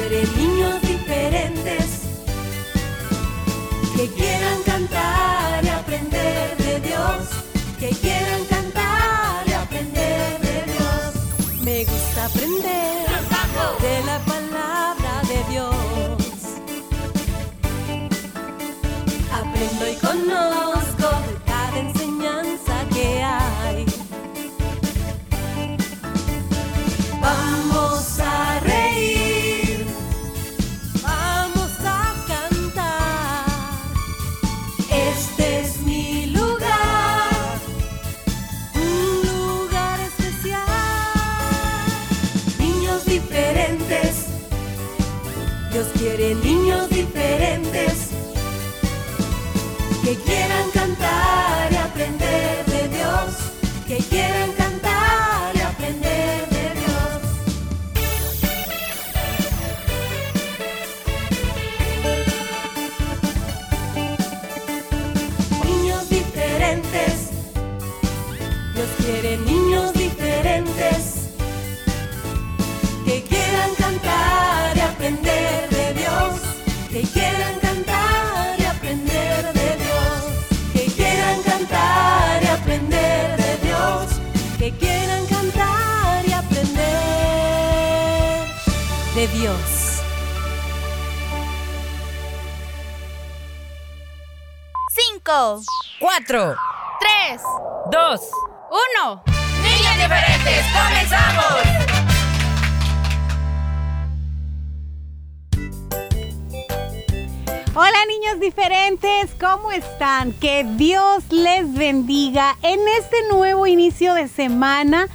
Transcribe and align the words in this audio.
quiere 0.00 0.26
niños 0.36 0.80
diferentes 0.82 2.02
que 3.96 4.08
quieran 4.08 4.69
diferentes, 43.10 44.26
Dios 45.72 45.88
quiere 45.98 46.36
niños 46.36 46.88
diferentes 46.90 48.10
que 50.04 50.14
quieran 50.14 50.69
4, 95.40 96.56
3, 97.00 97.40
2, 97.90 98.20
1. 99.00 99.22
Niñas 99.62 99.96
diferentes, 99.96 100.64
comenzamos. 100.74 101.62
Hola 107.74 107.98
niños 108.06 108.40
diferentes, 108.40 109.30
¿cómo 109.40 109.72
están? 109.72 110.32
Que 110.32 110.64
Dios 110.76 111.24
les 111.30 111.72
bendiga 111.72 112.58
en 112.60 112.80
este 112.98 113.16
nuevo 113.32 113.66
inicio 113.66 114.12
de 114.12 114.28
semana, 114.28 115.08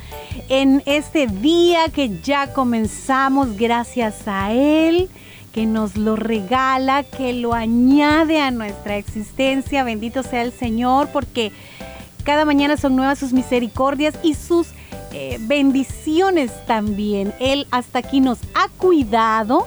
en 0.49 0.81
este 0.87 1.27
día 1.27 1.89
que 1.89 2.19
ya 2.21 2.51
comenzamos 2.51 3.55
gracias 3.55 4.27
a 4.27 4.51
Él 4.51 5.07
que 5.55 5.65
nos 5.65 5.95
lo 5.95 6.17
regala, 6.17 7.03
que 7.03 7.31
lo 7.31 7.53
añade 7.53 8.41
a 8.41 8.51
nuestra 8.51 8.97
existencia. 8.97 9.85
Bendito 9.85 10.21
sea 10.21 10.41
el 10.41 10.51
Señor 10.51 11.07
porque 11.13 11.53
cada 12.25 12.43
mañana 12.43 12.75
son 12.75 12.97
nuevas 12.97 13.19
sus 13.19 13.31
misericordias 13.31 14.15
y 14.21 14.33
sus 14.33 14.67
eh, 15.13 15.37
bendiciones 15.39 16.51
también. 16.65 17.33
Él 17.39 17.67
hasta 17.71 17.99
aquí 17.99 18.19
nos 18.19 18.39
ha 18.53 18.67
cuidado, 18.67 19.65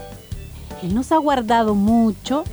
Él 0.83 0.95
nos 0.95 1.11
ha 1.11 1.17
guardado 1.17 1.75
mucho 1.75 2.45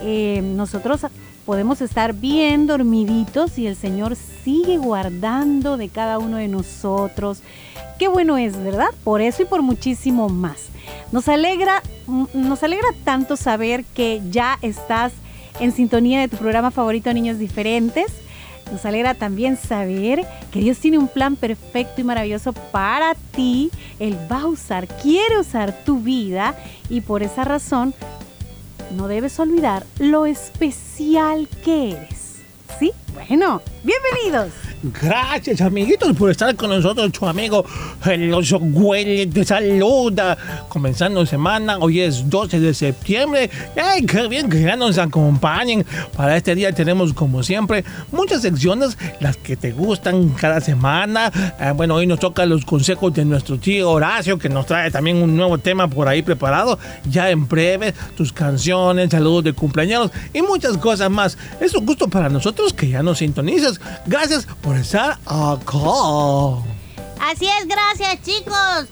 eh, 0.00 0.40
nosotros 0.42 1.04
podemos 1.46 1.80
estar 1.80 2.12
bien 2.12 2.66
dormiditos 2.66 3.58
y 3.58 3.66
el 3.66 3.76
Señor 3.76 4.16
sigue 4.44 4.78
guardando 4.78 5.76
de 5.76 5.88
cada 5.88 6.18
uno 6.18 6.36
de 6.36 6.48
nosotros. 6.48 7.42
Qué 7.98 8.08
bueno 8.08 8.38
es, 8.38 8.56
¿verdad? 8.62 8.88
Por 9.04 9.20
eso 9.20 9.42
y 9.42 9.46
por 9.46 9.62
muchísimo 9.62 10.28
más. 10.28 10.68
Nos 11.12 11.28
alegra, 11.28 11.82
nos 12.34 12.62
alegra 12.62 12.88
tanto 13.04 13.36
saber 13.36 13.84
que 13.84 14.22
ya 14.30 14.58
estás 14.62 15.12
en 15.58 15.72
sintonía 15.72 16.20
de 16.20 16.28
tu 16.28 16.36
programa 16.36 16.70
favorito 16.70 17.12
Niños 17.12 17.38
Diferentes. 17.38 18.06
Nos 18.70 18.84
alegra 18.84 19.14
también 19.14 19.56
saber 19.56 20.24
que 20.52 20.60
Dios 20.60 20.78
tiene 20.78 20.98
un 20.98 21.08
plan 21.08 21.36
perfecto 21.36 22.00
y 22.00 22.04
maravilloso 22.04 22.52
para 22.52 23.14
ti. 23.14 23.70
Él 23.98 24.16
va 24.30 24.42
a 24.42 24.46
usar, 24.46 24.86
quiere 24.86 25.38
usar 25.38 25.84
tu 25.84 25.98
vida 25.98 26.54
y 26.88 27.00
por 27.00 27.22
esa 27.22 27.44
razón 27.44 27.94
no 28.90 29.08
debes 29.08 29.38
olvidar 29.40 29.84
lo 29.98 30.26
especial 30.26 31.48
que 31.64 31.92
eres. 31.92 32.36
¿Sí? 32.78 32.92
Bueno, 33.14 33.62
bienvenidos. 33.84 34.52
Gracias, 34.82 35.60
amiguitos, 35.60 36.16
por 36.16 36.30
estar 36.30 36.56
con 36.56 36.70
nosotros. 36.70 37.12
Tu 37.12 37.26
amigo 37.26 37.66
el 38.06 38.32
oso 38.32 38.58
Güelle 38.58 39.26
te 39.26 39.44
saluda. 39.44 40.38
Comenzando 40.70 41.26
semana, 41.26 41.76
hoy 41.78 42.00
es 42.00 42.30
12 42.30 42.60
de 42.60 42.72
septiembre. 42.72 43.50
¡Ay, 43.76 44.06
qué 44.06 44.26
bien 44.26 44.48
que 44.48 44.62
ya 44.62 44.76
nos 44.76 44.96
acompañen! 44.96 45.84
Para 46.16 46.34
este 46.34 46.54
día 46.54 46.72
tenemos, 46.72 47.12
como 47.12 47.42
siempre, 47.42 47.84
muchas 48.10 48.40
secciones, 48.40 48.96
las 49.20 49.36
que 49.36 49.54
te 49.54 49.72
gustan 49.72 50.30
cada 50.30 50.62
semana. 50.62 51.30
Eh, 51.60 51.72
bueno, 51.76 51.96
hoy 51.96 52.06
nos 52.06 52.18
toca 52.18 52.46
los 52.46 52.64
consejos 52.64 53.12
de 53.12 53.26
nuestro 53.26 53.58
tío 53.58 53.90
Horacio, 53.90 54.38
que 54.38 54.48
nos 54.48 54.64
trae 54.64 54.90
también 54.90 55.18
un 55.18 55.36
nuevo 55.36 55.58
tema 55.58 55.88
por 55.88 56.08
ahí 56.08 56.22
preparado. 56.22 56.78
Ya 57.04 57.28
en 57.28 57.46
breve, 57.46 57.92
tus 58.16 58.32
canciones, 58.32 59.10
saludos 59.10 59.44
de 59.44 59.52
cumpleaños 59.52 60.10
y 60.32 60.40
muchas 60.40 60.78
cosas 60.78 61.10
más. 61.10 61.36
Es 61.60 61.74
un 61.74 61.84
gusto 61.84 62.08
para 62.08 62.30
nosotros 62.30 62.72
que 62.72 62.88
ya 62.88 63.02
nos 63.02 63.18
sintonizas. 63.18 63.78
Gracias 64.06 64.48
por 64.62 64.69
estar 64.76 65.18
acá. 65.26 65.78
Así 67.20 67.46
es, 67.46 67.66
gracias 67.66 68.22
chicos. 68.22 68.86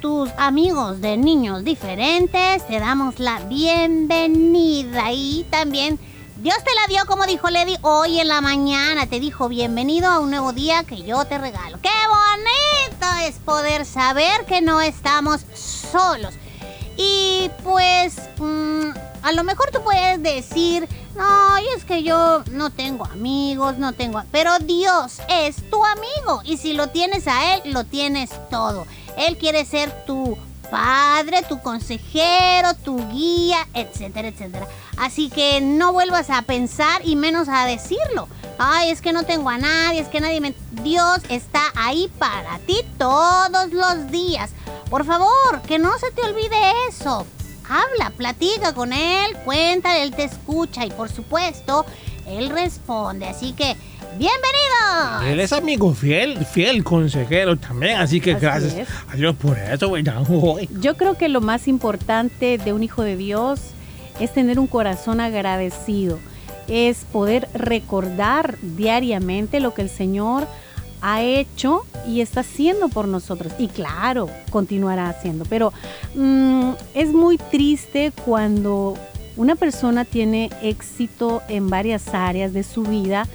Tus 0.00 0.30
amigos 0.38 1.00
de 1.00 1.16
niños 1.16 1.64
diferentes, 1.64 2.66
te 2.66 2.78
damos 2.78 3.18
la 3.18 3.40
bienvenida 3.40 5.10
y 5.12 5.44
también 5.50 5.98
Dios 6.36 6.56
te 6.62 6.70
la 6.74 6.86
dio 6.88 7.06
como 7.06 7.24
dijo 7.24 7.48
Lady 7.48 7.76
hoy 7.82 8.20
en 8.20 8.28
la 8.28 8.40
mañana. 8.40 9.06
Te 9.06 9.20
dijo 9.20 9.48
bienvenido 9.48 10.08
a 10.08 10.20
un 10.20 10.30
nuevo 10.30 10.52
día 10.52 10.84
que 10.84 11.02
yo 11.02 11.24
te 11.24 11.38
regalo. 11.38 11.78
¡Qué 11.80 11.88
bonito 12.08 13.26
es 13.26 13.36
poder 13.36 13.86
saber 13.86 14.44
que 14.46 14.60
no 14.60 14.80
estamos 14.80 15.40
solos! 15.54 16.34
Y 16.96 17.50
pues 17.64 18.16
mm, 18.38 18.90
a 19.22 19.32
lo 19.32 19.44
mejor 19.44 19.70
tú 19.70 19.82
puedes 19.82 20.22
decir, 20.22 20.88
no, 21.16 21.58
y 21.58 21.68
es 21.76 21.84
que 21.84 22.02
yo 22.02 22.42
no 22.52 22.70
tengo 22.70 23.04
amigos, 23.04 23.78
no 23.78 23.92
tengo... 23.92 24.22
Pero 24.30 24.58
Dios 24.58 25.18
es 25.28 25.56
tu 25.70 25.84
amigo 25.84 26.42
y 26.44 26.56
si 26.56 26.72
lo 26.72 26.88
tienes 26.88 27.26
a 27.26 27.54
Él, 27.54 27.72
lo 27.72 27.84
tienes 27.84 28.30
todo. 28.50 28.86
Él 29.16 29.38
quiere 29.38 29.64
ser 29.64 30.04
tu 30.04 30.36
padre, 30.70 31.42
tu 31.48 31.60
consejero, 31.60 32.74
tu 32.74 33.08
guía, 33.08 33.66
etcétera, 33.74 34.28
etcétera. 34.28 34.66
Así 34.98 35.30
que 35.30 35.60
no 35.60 35.92
vuelvas 35.92 36.30
a 36.30 36.42
pensar 36.42 37.00
y 37.04 37.16
menos 37.16 37.48
a 37.48 37.66
decirlo. 37.66 38.28
Ay, 38.58 38.90
es 38.90 39.00
que 39.00 39.12
no 39.12 39.24
tengo 39.24 39.50
a 39.50 39.58
nadie, 39.58 40.00
es 40.00 40.08
que 40.08 40.20
nadie 40.20 40.40
me... 40.40 40.54
Dios 40.82 41.20
está 41.28 41.62
ahí 41.76 42.10
para 42.18 42.58
ti 42.60 42.78
todos 42.98 43.72
los 43.72 44.10
días. 44.10 44.50
Por 44.90 45.04
favor, 45.04 45.62
que 45.66 45.78
no 45.78 45.98
se 45.98 46.10
te 46.12 46.22
olvide 46.22 46.56
eso. 46.88 47.26
Habla, 47.68 48.10
platica 48.16 48.72
con 48.74 48.92
él, 48.92 49.36
cuéntale, 49.44 50.02
él 50.02 50.12
te 50.12 50.24
escucha 50.24 50.84
y 50.86 50.90
por 50.90 51.08
supuesto, 51.08 51.84
él 52.26 52.48
responde. 52.50 53.26
Así 53.26 53.52
que, 53.52 53.76
bienvenidos. 54.18 55.24
Él 55.24 55.40
es 55.40 55.52
amigo 55.52 55.92
fiel, 55.94 56.44
fiel 56.46 56.84
consejero 56.84 57.56
también, 57.56 57.98
así 57.98 58.20
que 58.20 58.32
Así 58.32 58.40
gracias 58.40 58.74
es. 58.74 58.88
a 59.12 59.16
Dios 59.16 59.34
por 59.36 59.58
eso, 59.58 59.88
güey. 59.88 60.02
ya, 60.04 60.20
uy. 60.28 60.68
Yo 60.80 60.96
creo 60.96 61.16
que 61.18 61.28
lo 61.28 61.40
más 61.40 61.66
importante 61.68 62.58
de 62.58 62.72
un 62.72 62.82
hijo 62.84 63.02
de 63.02 63.16
Dios 63.16 63.60
es 64.20 64.32
tener 64.32 64.58
un 64.60 64.66
corazón 64.68 65.20
agradecido, 65.20 66.18
es 66.68 67.04
poder 67.12 67.48
recordar 67.52 68.56
diariamente 68.62 69.60
lo 69.60 69.74
que 69.74 69.82
el 69.82 69.90
Señor 69.90 70.46
ha 71.00 71.22
hecho 71.22 71.84
y 72.06 72.20
está 72.20 72.40
haciendo 72.40 72.88
por 72.88 73.08
nosotros. 73.08 73.52
Y 73.58 73.68
claro, 73.68 74.28
continuará 74.50 75.08
haciendo. 75.08 75.44
Pero 75.44 75.72
mm, 76.14 76.70
es 76.94 77.12
muy 77.12 77.38
triste 77.38 78.12
cuando 78.24 78.96
una 79.36 79.54
persona 79.54 80.04
tiene 80.04 80.50
éxito 80.62 81.42
en 81.48 81.68
varias 81.68 82.14
áreas 82.14 82.52
de 82.52 82.62
su 82.62 82.82
vida, 82.82 83.26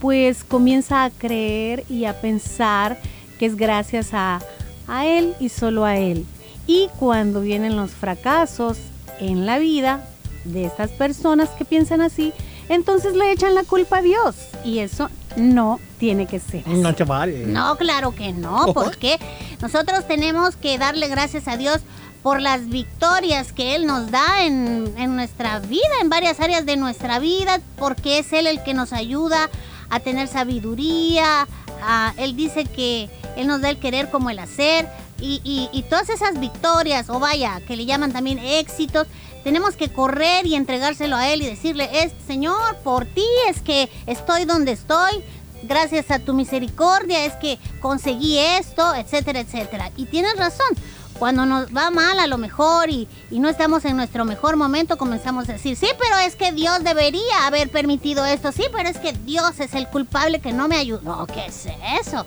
pues 0.00 0.44
comienza 0.44 1.04
a 1.04 1.10
creer 1.10 1.84
y 1.88 2.04
a 2.04 2.20
pensar 2.20 2.98
que 3.38 3.46
es 3.46 3.56
gracias 3.56 4.12
a, 4.12 4.40
a 4.88 5.06
él 5.06 5.34
y 5.40 5.48
solo 5.48 5.84
a 5.84 5.96
él. 5.96 6.26
Y 6.66 6.88
cuando 6.98 7.40
vienen 7.40 7.76
los 7.76 7.92
fracasos 7.92 8.78
en 9.20 9.46
la 9.46 9.58
vida 9.58 10.08
de 10.44 10.64
estas 10.64 10.90
personas 10.90 11.50
que 11.50 11.64
piensan 11.64 12.00
así, 12.00 12.32
entonces 12.68 13.14
le 13.14 13.30
echan 13.30 13.54
la 13.54 13.62
culpa 13.62 13.98
a 13.98 14.02
Dios. 14.02 14.34
Y 14.64 14.80
eso 14.80 15.08
no 15.36 15.78
tiene 15.98 16.26
que 16.26 16.38
ser. 16.40 16.60
así. 16.60 16.70
No. 17.46 17.70
No, 17.70 17.76
claro 17.76 18.14
que 18.14 18.32
no, 18.32 18.72
porque 18.74 19.18
nosotros 19.60 20.06
tenemos 20.06 20.56
que 20.56 20.78
darle 20.78 21.08
gracias 21.08 21.48
a 21.48 21.56
Dios 21.56 21.80
por 22.22 22.40
las 22.40 22.68
victorias 22.68 23.52
que 23.52 23.74
Él 23.76 23.86
nos 23.86 24.10
da 24.10 24.44
en, 24.44 24.92
en 24.98 25.14
nuestra 25.16 25.60
vida, 25.60 25.82
en 26.02 26.08
varias 26.10 26.40
áreas 26.40 26.66
de 26.66 26.76
nuestra 26.76 27.18
vida, 27.20 27.60
porque 27.78 28.18
es 28.18 28.32
Él 28.32 28.46
el 28.46 28.62
que 28.64 28.74
nos 28.74 28.92
ayuda 28.92 29.48
a 29.90 30.00
tener 30.00 30.26
sabiduría. 30.28 31.46
a- 31.82 32.14
él 32.16 32.34
dice 32.36 32.64
que 32.64 33.08
Él 33.36 33.46
nos 33.46 33.60
da 33.60 33.68
el 33.70 33.78
querer 33.78 34.10
como 34.10 34.30
el 34.30 34.38
hacer. 34.38 34.88
Y, 35.20 35.40
y- 35.44 35.68
y 35.72 35.82
todas 35.84 36.08
esas 36.10 36.38
victorias, 36.40 37.08
o 37.08 37.18
vaya, 37.20 37.60
que 37.66 37.76
le 37.76 37.86
llaman 37.86 38.12
también 38.12 38.38
éxitos, 38.38 39.06
tenemos 39.44 39.76
que 39.76 39.88
correr 39.90 40.44
y 40.46 40.56
entregárselo 40.56 41.16
a 41.16 41.28
Él 41.28 41.42
y 41.42 41.46
decirle, 41.46 41.88
es, 42.02 42.12
Señor, 42.26 42.76
por 42.82 43.04
ti 43.06 43.24
es 43.48 43.60
que 43.62 43.88
estoy 44.06 44.44
donde 44.44 44.72
estoy, 44.72 45.22
gracias 45.66 46.10
a 46.10 46.18
tu 46.18 46.34
misericordia 46.34 47.24
es 47.24 47.34
que 47.34 47.58
conseguí 47.80 48.38
esto, 48.38 48.94
etcétera, 48.94 49.40
etcétera. 49.40 49.90
Y 49.96 50.06
tienes 50.06 50.36
razón, 50.36 50.66
cuando 51.18 51.46
nos 51.46 51.74
va 51.74 51.90
mal 51.90 52.18
a 52.18 52.26
lo 52.26 52.38
mejor 52.38 52.90
y, 52.90 53.08
no 53.30 53.48
estamos 53.48 53.84
en 53.84 53.96
nuestro 53.96 54.24
mejor 54.24 54.56
momento, 54.56 54.96
comenzamos 54.96 55.48
a 55.48 55.54
decir, 55.54 55.76
sí, 55.76 55.88
pero 55.98 56.16
es 56.18 56.36
que 56.36 56.52
Dios 56.52 56.84
debería 56.84 57.46
haber 57.46 57.70
permitido 57.70 58.24
esto, 58.24 58.52
sí, 58.52 58.64
pero 58.72 58.88
es 58.88 58.98
que 58.98 59.12
Dios 59.12 59.60
es 59.60 59.74
el 59.74 59.88
culpable 59.88 60.40
que 60.40 60.52
no 60.52 60.68
me 60.68 60.76
ayudó. 60.76 61.26
¿Qué 61.26 61.46
es 61.46 61.66
eso? 62.00 62.24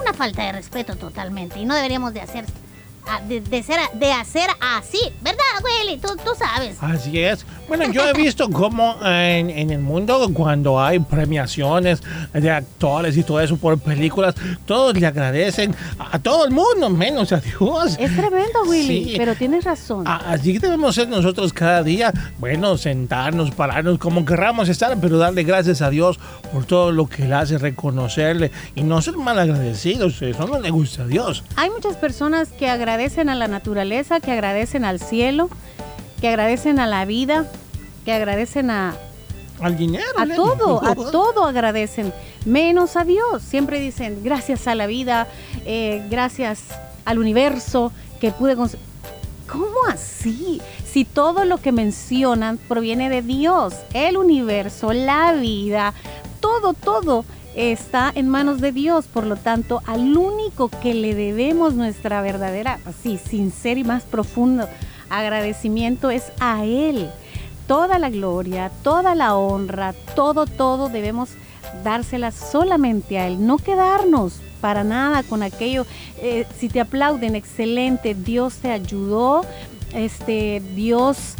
Una 0.00 0.12
falta 0.12 0.42
de 0.42 0.52
respeto 0.52 0.96
totalmente 0.96 1.58
y 1.58 1.64
no 1.64 1.74
deberíamos 1.74 2.12
de 2.14 2.20
hacer... 2.20 2.44
De, 3.28 3.40
de 3.40 3.62
ser, 3.62 3.78
de 3.94 4.12
hacer 4.12 4.48
así, 4.76 4.98
¿verdad, 5.22 5.38
Willy? 5.64 5.98
Tú, 5.98 6.08
tú 6.16 6.30
sabes. 6.36 6.76
Así 6.80 7.20
es. 7.20 7.46
Bueno, 7.68 7.90
yo 7.92 8.04
he 8.08 8.12
visto 8.12 8.48
cómo 8.50 8.96
en, 9.04 9.48
en 9.50 9.70
el 9.70 9.78
mundo 9.80 10.28
cuando 10.34 10.80
hay 10.80 10.98
premiaciones 10.98 12.02
de 12.32 12.50
actores 12.50 13.16
y 13.16 13.22
todo 13.22 13.40
eso 13.40 13.56
por 13.56 13.78
películas, 13.78 14.34
todos 14.66 14.96
le 14.98 15.06
agradecen 15.06 15.74
a, 15.98 16.16
a 16.16 16.18
todo 16.18 16.44
el 16.46 16.50
mundo, 16.52 16.90
menos 16.90 17.32
a 17.32 17.38
Dios. 17.38 17.96
Es 17.98 18.14
tremendo, 18.14 18.62
Willy, 18.66 19.04
Sí. 19.10 19.14
pero 19.16 19.34
tienes 19.34 19.64
razón. 19.64 20.06
A- 20.06 20.32
Así 20.32 20.58
debemos 20.58 20.94
ser 20.96 21.08
nosotros 21.08 21.52
cada 21.52 21.82
día, 21.84 22.12
bueno, 22.38 22.76
sentarnos, 22.76 23.50
pararnos, 23.52 23.98
como 23.98 24.24
querramos 24.24 24.68
estar, 24.68 24.96
pero 25.00 25.16
darle 25.18 25.44
gracias 25.44 25.80
a 25.80 25.90
Dios 25.90 26.18
por 26.52 26.64
todo 26.64 26.90
lo 26.92 27.06
que 27.06 27.22
Él 27.24 27.32
hace, 27.32 27.56
reconocerle 27.58 28.50
y 28.74 28.82
no 28.82 29.00
ser 29.00 29.16
mal 29.16 29.38
agradecidos. 29.38 30.20
Eso 30.22 30.46
no 30.46 30.60
le 30.60 30.70
gusta 30.70 31.02
a 31.02 31.06
Dios. 31.06 31.42
Hay 31.56 31.70
muchas 31.70 31.96
personas 31.96 32.48
que 32.50 32.68
agradecen 32.68 32.95
a 32.96 33.34
la 33.34 33.46
naturaleza, 33.48 34.20
que 34.20 34.32
agradecen 34.32 34.84
al 34.84 35.00
cielo, 35.00 35.50
que 36.20 36.28
agradecen 36.28 36.78
a 36.78 36.86
la 36.86 37.04
vida, 37.04 37.44
que 38.04 38.12
agradecen 38.12 38.70
a, 38.70 38.96
Al 39.60 39.76
dinero. 39.76 40.04
a 40.16 40.26
todo, 40.26 40.82
a 40.84 40.94
todo 41.12 41.44
agradecen, 41.44 42.12
menos 42.46 42.96
a 42.96 43.04
Dios. 43.04 43.42
Siempre 43.42 43.80
dicen 43.80 44.20
gracias 44.24 44.66
a 44.66 44.74
la 44.74 44.86
vida, 44.86 45.26
eh, 45.66 46.02
gracias 46.10 46.64
al 47.04 47.18
universo 47.18 47.92
que 48.20 48.32
pude 48.32 48.56
cons- 48.56 48.78
¿Cómo 49.46 49.66
así? 49.88 50.60
Si 50.84 51.04
todo 51.04 51.44
lo 51.44 51.58
que 51.58 51.70
mencionan 51.70 52.56
proviene 52.56 53.10
de 53.10 53.22
Dios, 53.22 53.74
el 53.92 54.16
universo, 54.16 54.92
la 54.92 55.32
vida, 55.34 55.92
todo, 56.40 56.72
todo 56.72 57.24
está 57.56 58.12
en 58.14 58.28
manos 58.28 58.60
de 58.60 58.70
Dios. 58.70 59.06
Por 59.06 59.26
lo 59.26 59.36
tanto, 59.36 59.82
al 59.86 60.16
único 60.16 60.68
que 60.68 60.94
le 60.94 61.14
debemos 61.14 61.74
nuestra 61.74 62.20
verdadera, 62.20 62.78
así, 62.84 63.18
sincero 63.18 63.80
y 63.80 63.84
más 63.84 64.04
profundo 64.04 64.68
agradecimiento 65.08 66.10
es 66.10 66.32
a 66.38 66.64
Él. 66.64 67.10
Toda 67.66 67.98
la 67.98 68.10
gloria, 68.10 68.70
toda 68.82 69.14
la 69.14 69.36
honra, 69.36 69.94
todo, 70.14 70.46
todo 70.46 70.88
debemos 70.88 71.30
dársela 71.82 72.30
solamente 72.30 73.18
a 73.18 73.26
Él, 73.26 73.44
no 73.44 73.58
quedarnos 73.58 74.40
para 74.60 74.84
nada 74.84 75.22
con 75.22 75.42
aquello. 75.42 75.86
Eh, 76.18 76.46
si 76.58 76.68
te 76.68 76.80
aplauden, 76.80 77.34
excelente, 77.34 78.14
Dios 78.14 78.56
te 78.56 78.70
ayudó, 78.70 79.44
este, 79.92 80.62
Dios 80.74 81.34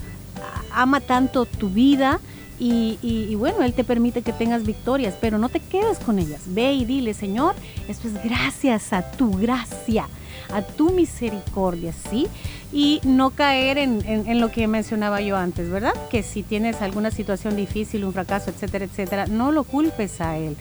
ama 0.73 1.01
tanto 1.01 1.47
tu 1.47 1.69
vida 1.71 2.21
y, 2.59 3.35
bueno, 3.37 3.63
Él 3.63 3.75
te 3.75 3.85
permite 3.85 4.23
que 4.23 4.33
tengas 4.33 4.65
victorias, 4.65 5.15
pero 5.21 5.39
no 5.39 5.49
te 5.49 5.61
quedes 5.61 5.99
con 5.99 6.19
ellas. 6.19 6.43
Ve 6.47 6.73
y 6.73 6.85
dile, 6.85 7.15
Señor, 7.15 7.55
esto 7.89 8.09
es 8.09 8.23
gracias 8.25 8.93
a 8.93 9.11
tu 9.13 9.33
gracia, 9.33 10.09
a 10.53 10.63
tu 10.63 10.91
misericordia, 10.91 11.93
¿sí? 12.11 12.29
Y 12.73 13.01
no 13.05 13.31
caer 13.31 13.79
en 13.79 14.41
lo 14.41 14.51
que 14.51 14.67
mencionaba 14.69 15.21
yo 15.21 15.37
antes, 15.37 15.71
¿verdad? 15.71 15.95
Que 16.11 16.23
si 16.23 16.43
tienes 16.43 16.83
alguna 16.83 17.11
situación 17.11 17.57
difícil, 17.57 18.05
un 18.05 18.13
fracaso, 18.13 18.51
etcétera, 18.51 18.85
etcétera, 18.85 19.27
no 19.27 19.53
lo 19.53 19.65
culpes 19.65 20.21
a 20.21 20.37
Él. 20.37 20.57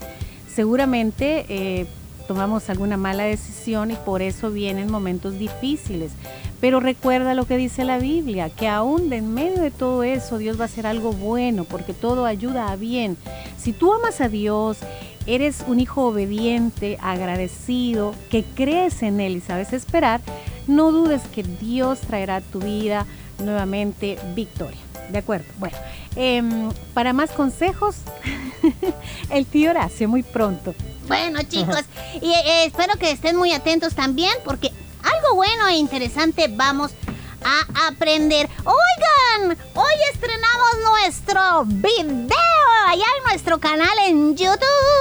Seguramente 0.53 1.45
eh, 1.49 1.85
tomamos 2.27 2.69
alguna 2.69 2.97
mala 2.97 3.23
decisión 3.23 3.91
y 3.91 3.95
por 3.95 4.21
eso 4.21 4.51
vienen 4.51 4.91
momentos 4.91 5.37
difíciles. 5.37 6.11
Pero 6.61 6.79
recuerda 6.79 7.33
lo 7.33 7.45
que 7.45 7.57
dice 7.57 7.83
la 7.83 7.97
Biblia, 7.97 8.49
que 8.49 8.67
aún 8.67 9.09
de 9.09 9.17
en 9.17 9.33
medio 9.33 9.61
de 9.61 9.71
todo 9.71 10.03
eso 10.03 10.37
Dios 10.37 10.57
va 10.59 10.63
a 10.63 10.65
hacer 10.65 10.87
algo 10.87 11.11
bueno, 11.11 11.63
porque 11.65 11.93
todo 11.93 12.25
ayuda 12.25 12.71
a 12.71 12.75
bien. 12.75 13.17
Si 13.57 13.73
tú 13.73 13.93
amas 13.93 14.21
a 14.21 14.29
Dios, 14.29 14.77
eres 15.27 15.63
un 15.67 15.79
hijo 15.79 16.07
obediente, 16.07 16.97
agradecido, 17.01 18.15
que 18.29 18.43
crees 18.43 19.03
en 19.03 19.19
Él 19.19 19.37
y 19.37 19.41
sabes 19.41 19.73
esperar, 19.73 20.21
no 20.67 20.91
dudes 20.91 21.21
que 21.33 21.43
Dios 21.43 21.99
traerá 22.01 22.37
a 22.37 22.41
tu 22.41 22.59
vida 22.59 23.05
nuevamente 23.43 24.17
victoria. 24.35 24.79
¿De 25.09 25.19
acuerdo? 25.19 25.45
Bueno, 25.59 25.77
em, 26.15 26.71
para 26.93 27.13
más 27.13 27.31
consejos, 27.31 27.97
el 29.29 29.45
tío 29.45 29.71
Horacio 29.71 30.09
muy 30.09 30.23
pronto. 30.23 30.73
Bueno, 31.07 31.41
chicos, 31.43 31.83
y 32.21 32.31
eh, 32.31 32.65
espero 32.65 32.97
que 32.97 33.11
estén 33.11 33.35
muy 33.35 33.51
atentos 33.51 33.93
también 33.93 34.33
porque 34.43 34.71
algo 35.05 35.35
bueno 35.35 35.67
e 35.67 35.77
interesante 35.77 36.47
vamos 36.49 36.91
a 37.43 37.87
aprender. 37.87 38.49
Oigan, 38.63 39.57
hoy 39.75 39.93
estrenamos 40.13 40.69
nuestro 40.91 41.65
video 41.65 42.25
allá 42.87 43.05
en 43.17 43.23
nuestro 43.29 43.59
canal 43.59 43.97
en 44.07 44.35
YouTube. 44.35 44.94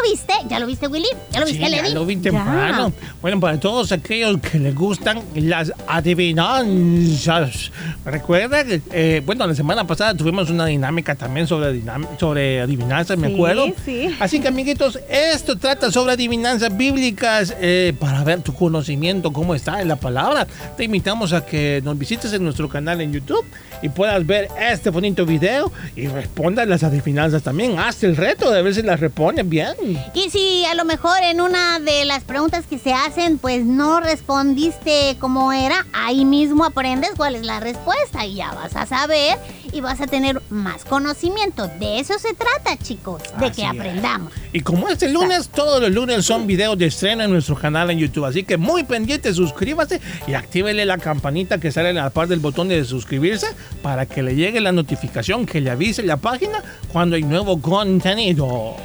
¿Ya 0.00 0.06
lo 0.06 0.10
viste? 0.10 0.32
¿Ya 0.48 0.58
lo 0.58 0.66
viste, 0.66 0.86
Willy? 0.88 1.08
¿Ya 1.32 1.40
lo 1.40 1.46
Sí, 1.46 1.52
viste, 1.58 1.70
ya 1.70 1.82
Lady? 1.82 1.94
lo 1.94 2.06
vi 2.06 2.16
temprano. 2.16 2.92
Bueno, 3.20 3.38
para 3.40 3.58
todos 3.60 3.92
aquellos 3.92 4.38
que 4.40 4.58
les 4.58 4.74
gustan 4.74 5.20
las 5.34 5.72
adivinanzas. 5.86 7.70
Recuerda 8.04 8.64
que, 8.64 8.80
eh, 8.92 9.22
bueno, 9.24 9.46
la 9.46 9.54
semana 9.54 9.86
pasada 9.86 10.14
tuvimos 10.14 10.50
una 10.50 10.66
dinámica 10.66 11.14
también 11.14 11.46
sobre, 11.46 11.72
dinam- 11.82 12.06
sobre 12.18 12.60
adivinanzas, 12.60 13.18
me 13.18 13.28
Sí, 13.28 13.34
acuerdo. 13.34 13.66
sí. 13.84 14.16
Así 14.20 14.40
que, 14.40 14.48
amiguitos, 14.48 14.98
esto 15.08 15.56
trata 15.56 15.90
sobre 15.92 16.12
adivinanzas 16.14 16.76
bíblicas 16.76 17.54
eh, 17.60 17.92
para 17.98 18.24
ver 18.24 18.40
tu 18.40 18.54
conocimiento, 18.54 19.32
cómo 19.32 19.54
está 19.54 19.80
en 19.82 19.88
la 19.88 19.96
palabra. 19.96 20.46
Te 20.76 20.84
invitamos 20.84 21.32
a 21.32 21.44
que 21.44 21.80
nos 21.84 21.98
visites 21.98 22.32
en 22.32 22.42
nuestro 22.44 22.68
canal 22.68 23.00
en 23.00 23.12
YouTube 23.12 23.44
y 23.82 23.88
puedas 23.88 24.26
ver 24.26 24.48
este 24.60 24.90
bonito 24.90 25.24
video 25.26 25.72
y 25.96 26.06
respondas 26.08 26.66
las 26.68 26.82
adivinanzas 26.82 27.42
también. 27.42 27.78
Haz 27.78 28.02
el 28.04 28.16
reto 28.16 28.50
de 28.50 28.62
ver 28.62 28.74
si 28.74 28.82
las 28.82 29.00
respondes 29.00 29.48
bien. 29.48 29.74
Y 30.14 30.30
si 30.30 30.64
a 30.64 30.74
lo 30.74 30.84
mejor 30.84 31.22
en 31.22 31.40
una 31.40 31.78
de 31.78 32.04
las 32.04 32.24
preguntas 32.24 32.66
que 32.66 32.78
se 32.78 32.92
hacen, 32.92 33.38
pues 33.38 33.64
no 33.64 34.00
respondiste 34.00 35.16
como 35.18 35.52
era, 35.52 35.86
ahí 35.92 36.24
mismo 36.24 36.64
aprendes 36.64 37.10
cuál 37.16 37.34
es 37.34 37.44
la 37.44 37.60
respuesta 37.60 38.24
y 38.26 38.36
ya 38.36 38.52
vas 38.52 38.76
a 38.76 38.86
saber 38.86 39.38
y 39.72 39.80
vas 39.80 40.00
a 40.00 40.06
tener 40.06 40.40
más 40.50 40.84
conocimiento. 40.84 41.68
De 41.78 42.00
eso 42.00 42.18
se 42.18 42.34
trata, 42.34 42.76
chicos, 42.82 43.22
de 43.38 43.46
Así 43.46 43.62
que 43.62 43.62
es. 43.62 43.70
aprendamos. 43.70 44.32
Y 44.52 44.60
como 44.60 44.88
este 44.88 45.08
lunes, 45.08 45.48
todos 45.48 45.80
los 45.80 45.90
lunes 45.90 46.24
son 46.24 46.46
videos 46.46 46.76
de 46.78 46.86
estreno 46.86 47.24
en 47.24 47.30
nuestro 47.30 47.56
canal 47.56 47.90
en 47.90 47.98
YouTube. 47.98 48.24
Así 48.24 48.42
que 48.42 48.56
muy 48.56 48.84
pendiente, 48.84 49.32
suscríbase 49.32 50.00
y 50.26 50.34
actívele 50.34 50.84
la 50.84 50.98
campanita 50.98 51.58
que 51.58 51.70
sale 51.72 51.90
en 51.90 51.96
la 51.96 52.10
parte 52.10 52.30
del 52.30 52.40
botón 52.40 52.68
de 52.68 52.84
suscribirse 52.84 53.46
para 53.82 54.06
que 54.06 54.22
le 54.22 54.34
llegue 54.34 54.60
la 54.60 54.72
notificación 54.72 55.46
que 55.46 55.60
le 55.60 55.70
avise 55.70 56.02
la 56.02 56.16
página 56.16 56.62
cuando 56.92 57.16
hay 57.16 57.22
nuevo 57.22 57.60
contenido. 57.60 58.76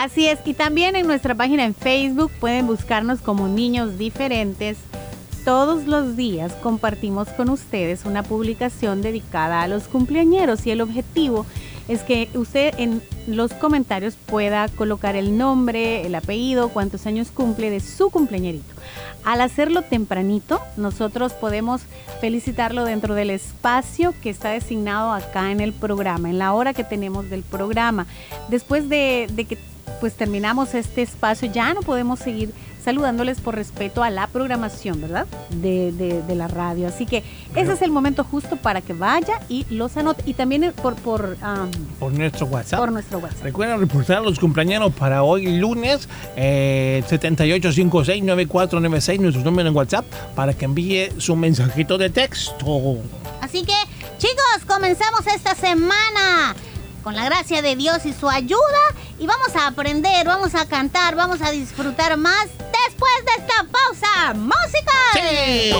Así 0.00 0.26
es, 0.26 0.38
y 0.46 0.54
también 0.54 0.96
en 0.96 1.06
nuestra 1.06 1.34
página 1.34 1.66
en 1.66 1.74
Facebook 1.74 2.32
pueden 2.40 2.66
buscarnos 2.66 3.20
como 3.20 3.48
Niños 3.48 3.98
Diferentes. 3.98 4.78
Todos 5.44 5.86
los 5.86 6.16
días 6.16 6.54
compartimos 6.62 7.28
con 7.28 7.50
ustedes 7.50 8.06
una 8.06 8.22
publicación 8.22 9.02
dedicada 9.02 9.60
a 9.60 9.68
los 9.68 9.88
cumpleañeros 9.88 10.66
y 10.66 10.70
el 10.70 10.80
objetivo 10.80 11.44
es 11.86 12.02
que 12.02 12.30
usted 12.32 12.72
en 12.78 13.02
los 13.26 13.52
comentarios 13.52 14.14
pueda 14.14 14.68
colocar 14.68 15.16
el 15.16 15.36
nombre, 15.36 16.06
el 16.06 16.14
apellido, 16.14 16.70
cuántos 16.70 17.06
años 17.06 17.30
cumple 17.30 17.68
de 17.68 17.80
su 17.80 18.08
cumpleañerito. 18.08 18.72
Al 19.24 19.42
hacerlo 19.42 19.82
tempranito, 19.82 20.62
nosotros 20.78 21.34
podemos 21.34 21.82
felicitarlo 22.22 22.86
dentro 22.86 23.14
del 23.14 23.28
espacio 23.28 24.14
que 24.22 24.30
está 24.30 24.48
designado 24.48 25.12
acá 25.12 25.50
en 25.50 25.60
el 25.60 25.74
programa, 25.74 26.30
en 26.30 26.38
la 26.38 26.54
hora 26.54 26.72
que 26.72 26.84
tenemos 26.84 27.28
del 27.28 27.42
programa. 27.42 28.06
Después 28.48 28.88
de, 28.88 29.28
de 29.32 29.44
que 29.44 29.58
pues 30.00 30.14
terminamos 30.14 30.74
este 30.74 31.02
espacio, 31.02 31.50
ya 31.52 31.74
no 31.74 31.82
podemos 31.82 32.18
seguir 32.20 32.52
saludándoles 32.84 33.42
por 33.42 33.54
respeto 33.56 34.02
a 34.02 34.08
la 34.08 34.26
programación, 34.26 35.02
¿verdad? 35.02 35.26
De, 35.50 35.92
de- 35.92 36.22
de 36.22 36.34
la 36.34 36.48
radio. 36.48 36.88
Así 36.88 37.04
que 37.04 37.22
ese 37.54 37.72
es 37.74 37.82
el 37.82 37.90
momento 37.90 38.24
justo 38.24 38.56
para 38.56 38.80
que 38.80 38.94
vaya 38.94 39.38
y 39.50 39.66
los 39.68 39.98
anote. 39.98 40.22
Y 40.24 40.32
también 40.32 40.72
por, 40.82 40.94
por, 40.94 41.36
Por 41.98 42.12
nuestro 42.14 42.46
WhatsApp. 42.46 42.80
por 42.80 42.90
nuestro 42.90 43.18
WhatsApp. 43.18 43.42
Recuerda 43.42 43.76
reportar 43.76 44.16
a 44.16 44.20
los 44.20 44.38
cumpleaños 44.40 44.94
para 44.94 45.22
hoy 45.22 45.58
lunes 45.58 46.08
eh, 46.36 47.02
7856-9496, 47.10 49.20
nuestro 49.20 49.42
número 49.44 49.68
en 49.68 49.76
WhatsApp, 49.76 50.04
para 50.34 50.54
que 50.54 50.64
envíe 50.64 51.10
su 51.18 51.36
mensajito 51.36 51.98
de 51.98 52.10
texto. 52.10 52.96
Así 53.42 53.64
que, 53.64 53.74
chicos, 54.18 54.64
comenzamos 54.66 55.26
esta 55.26 55.54
semana 55.54 56.54
con 57.02 57.14
la 57.14 57.24
gracia 57.24 57.62
de 57.62 57.76
Dios 57.76 58.04
y 58.06 58.12
su 58.12 58.28
ayuda 58.28 58.58
y 59.20 59.26
vamos 59.26 59.54
a 59.54 59.66
aprender, 59.66 60.26
vamos 60.26 60.54
a 60.54 60.66
cantar, 60.66 61.14
vamos 61.14 61.42
a 61.42 61.50
disfrutar 61.50 62.16
más 62.16 62.46
después 62.86 63.12
de 63.26 63.42
esta 63.42 63.66
pausa 63.70 64.34
musical. 64.34 65.12
¡Sí! 65.12 65.74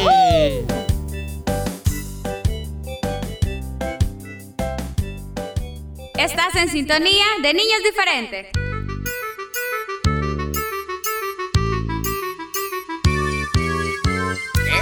Estás 6.19 6.55
en 6.57 6.69
sintonía 6.69 7.25
de 7.41 7.55
niños 7.55 7.83
diferentes. 7.83 8.47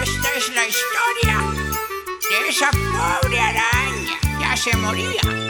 Esta 0.02 0.28
es 0.36 0.54
la 0.54 0.66
historia 0.66 1.38
de 2.28 2.48
esa 2.48 2.70
pobre 2.72 3.40
araña. 3.40 4.18
Ya 4.40 4.56
se 4.56 4.76
moría. 4.78 5.47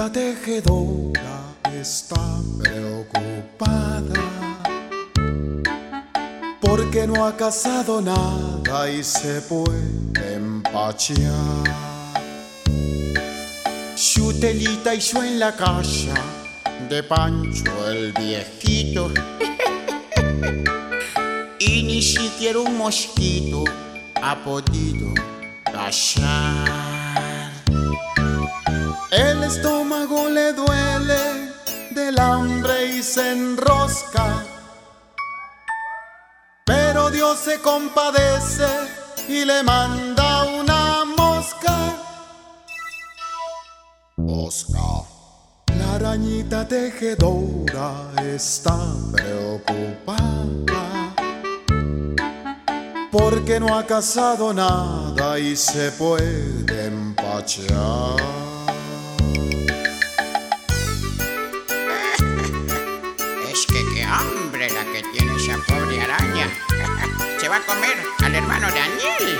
Arañita 0.00 0.12
tejedora 0.12 1.40
está 1.78 2.40
preocupada 2.58 4.14
porque 6.58 7.06
no 7.06 7.26
ha 7.26 7.36
cazado 7.36 8.00
nada 8.00 8.90
y 8.90 9.04
se 9.04 9.42
puede 9.42 10.36
empachear. 10.36 11.28
Su 13.94 14.32
telita 14.40 14.94
hizo 14.94 15.22
en 15.22 15.38
la 15.38 15.54
casa 15.54 16.14
de 16.88 17.02
Pancho 17.02 17.90
el 17.90 18.14
viejito 18.14 19.10
y 21.58 21.82
ni 21.82 22.00
siquiera 22.00 22.60
un 22.60 22.78
mosquito 22.78 23.64
ha 24.22 24.34
podido 24.36 25.12
cazar. 25.64 26.90
El 29.20 29.44
estómago 29.44 30.30
le 30.30 30.54
duele 30.54 31.52
del 31.90 32.18
hambre 32.18 32.86
y 32.86 33.02
se 33.02 33.32
enrosca. 33.32 34.46
Pero 36.64 37.10
Dios 37.10 37.38
se 37.38 37.60
compadece 37.60 38.70
y 39.28 39.44
le 39.44 39.62
manda 39.62 40.44
una 40.44 41.04
mosca. 41.04 41.76
Mosca. 44.16 44.88
La 45.78 45.96
arañita 45.96 46.66
tejedora 46.66 48.10
está 48.22 48.78
preocupada 49.12 50.40
porque 53.12 53.60
no 53.60 53.76
ha 53.76 53.84
cazado 53.84 54.54
nada 54.54 55.38
y 55.38 55.54
se 55.56 55.90
puede 55.92 56.86
empachar. 56.86 58.49
Va 67.50 67.56
a 67.56 67.66
comer 67.66 67.96
al 68.24 68.34
hermano 68.34 68.68
Daniel. 68.68 69.38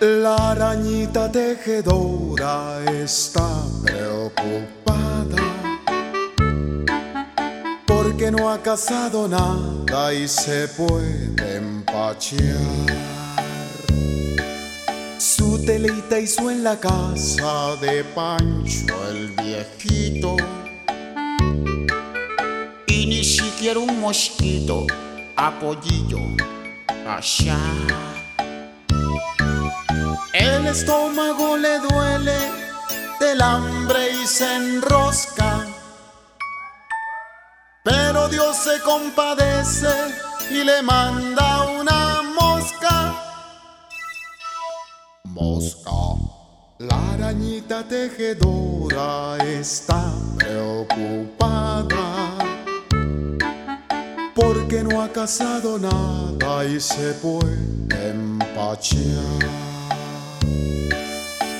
La 0.00 0.52
arañita 0.52 1.30
tejedora 1.30 2.80
está 3.02 3.48
preocupada 3.84 5.42
porque 7.86 8.30
no 8.30 8.48
ha 8.50 8.62
cazado 8.62 9.28
nada 9.28 10.14
y 10.14 10.26
se 10.28 10.68
puede 10.68 11.56
empachear. 11.56 12.56
Su 15.18 15.62
telita 15.66 16.18
hizo 16.18 16.50
en 16.50 16.62
la 16.62 16.78
casa 16.78 17.76
de 17.80 18.04
Pancho 18.04 18.94
el 19.10 19.28
viejito 19.32 20.36
ni 23.58 23.64
siquiera 23.64 23.80
un 23.80 24.00
mosquito 24.00 24.86
ha 25.34 25.50
podido 25.58 26.20
cazar. 27.04 27.56
El 30.32 30.66
estómago 30.66 31.56
le 31.56 31.80
duele 31.80 32.38
del 33.18 33.42
hambre 33.42 34.10
y 34.10 34.26
se 34.28 34.54
enrosca. 34.54 35.66
Pero 37.82 38.28
Dios 38.28 38.56
se 38.56 38.80
compadece 38.82 39.92
y 40.50 40.62
le 40.62 40.80
manda 40.82 41.68
una 41.80 42.22
mosca. 42.22 43.16
Mosca. 45.24 45.90
La 46.78 47.14
arañita 47.14 47.82
tejedora 47.88 49.36
está 49.38 50.12
preocupada 50.36 51.58
porque 54.38 54.84
no 54.84 55.02
ha 55.02 55.12
cazado 55.12 55.78
nada 55.80 56.64
y 56.64 56.78
se 56.78 57.12
puede 57.14 57.58
empachear. 58.08 59.48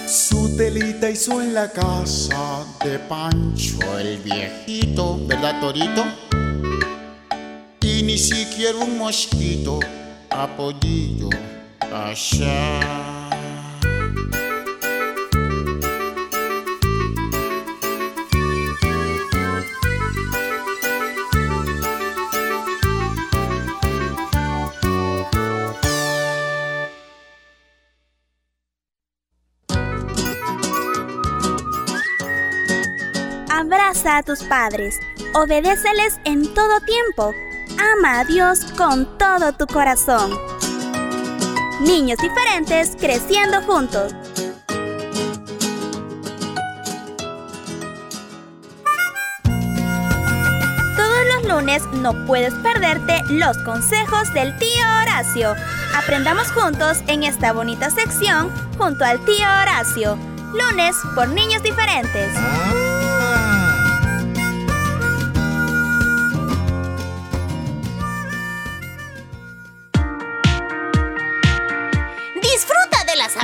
Su 0.06 0.56
telita 0.56 1.10
hizo 1.10 1.42
en 1.42 1.54
la 1.54 1.72
casa 1.72 2.64
de 2.84 3.00
Pancho 3.00 3.98
el 3.98 4.18
viejito, 4.18 5.18
¿verdad, 5.26 5.60
Torito? 5.60 6.04
Y 7.80 8.02
ni 8.04 8.16
siquiera 8.16 8.78
un 8.78 8.96
mosquito 8.96 9.80
ha 10.30 10.46
podido 10.56 11.30
a 34.16 34.22
tus 34.22 34.42
padres, 34.44 34.98
obedéceles 35.34 36.18
en 36.24 36.54
todo 36.54 36.80
tiempo, 36.80 37.34
ama 37.78 38.20
a 38.20 38.24
Dios 38.24 38.64
con 38.76 39.18
todo 39.18 39.52
tu 39.52 39.66
corazón. 39.66 40.30
Niños 41.80 42.18
diferentes 42.18 42.96
creciendo 42.98 43.60
juntos. 43.62 44.14
Todos 50.96 51.24
los 51.34 51.44
lunes 51.44 51.82
no 51.92 52.26
puedes 52.26 52.54
perderte 52.54 53.22
los 53.28 53.58
consejos 53.58 54.32
del 54.32 54.56
tío 54.58 54.84
Horacio. 55.02 55.54
Aprendamos 55.94 56.50
juntos 56.52 56.98
en 57.08 57.24
esta 57.24 57.52
bonita 57.52 57.90
sección 57.90 58.50
junto 58.78 59.04
al 59.04 59.22
tío 59.26 59.46
Horacio. 59.62 60.16
Lunes 60.54 60.96
por 61.14 61.28
niños 61.28 61.62
diferentes. 61.62 62.32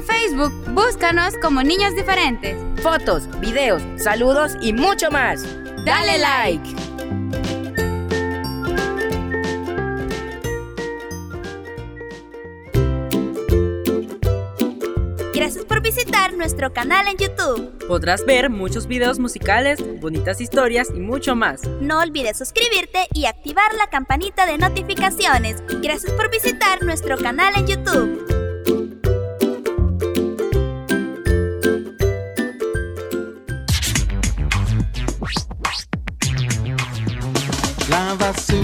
en 0.00 0.06
Facebook, 0.06 0.52
búscanos 0.72 1.34
como 1.42 1.62
Niños 1.62 1.94
Diferentes. 1.94 2.56
Fotos, 2.82 3.28
videos, 3.40 3.82
saludos 3.96 4.52
y 4.60 4.72
mucho 4.72 5.10
más. 5.10 5.42
Dale 5.84 6.18
like. 6.18 6.74
Gracias 15.34 15.64
por 15.64 15.82
visitar 15.82 16.34
nuestro 16.34 16.72
canal 16.72 17.06
en 17.08 17.16
YouTube. 17.16 17.86
Podrás 17.86 18.24
ver 18.24 18.50
muchos 18.50 18.86
videos 18.86 19.18
musicales, 19.18 19.82
bonitas 20.00 20.40
historias 20.40 20.88
y 20.94 21.00
mucho 21.00 21.34
más. 21.34 21.62
No 21.80 22.00
olvides 22.00 22.38
suscribirte 22.38 23.08
y 23.14 23.26
activar 23.26 23.74
la 23.74 23.88
campanita 23.88 24.46
de 24.46 24.58
notificaciones. 24.58 25.62
Gracias 25.82 26.12
por 26.12 26.30
visitar 26.30 26.82
nuestro 26.84 27.16
canal 27.18 27.54
en 27.56 27.66
YouTube. 27.66 28.39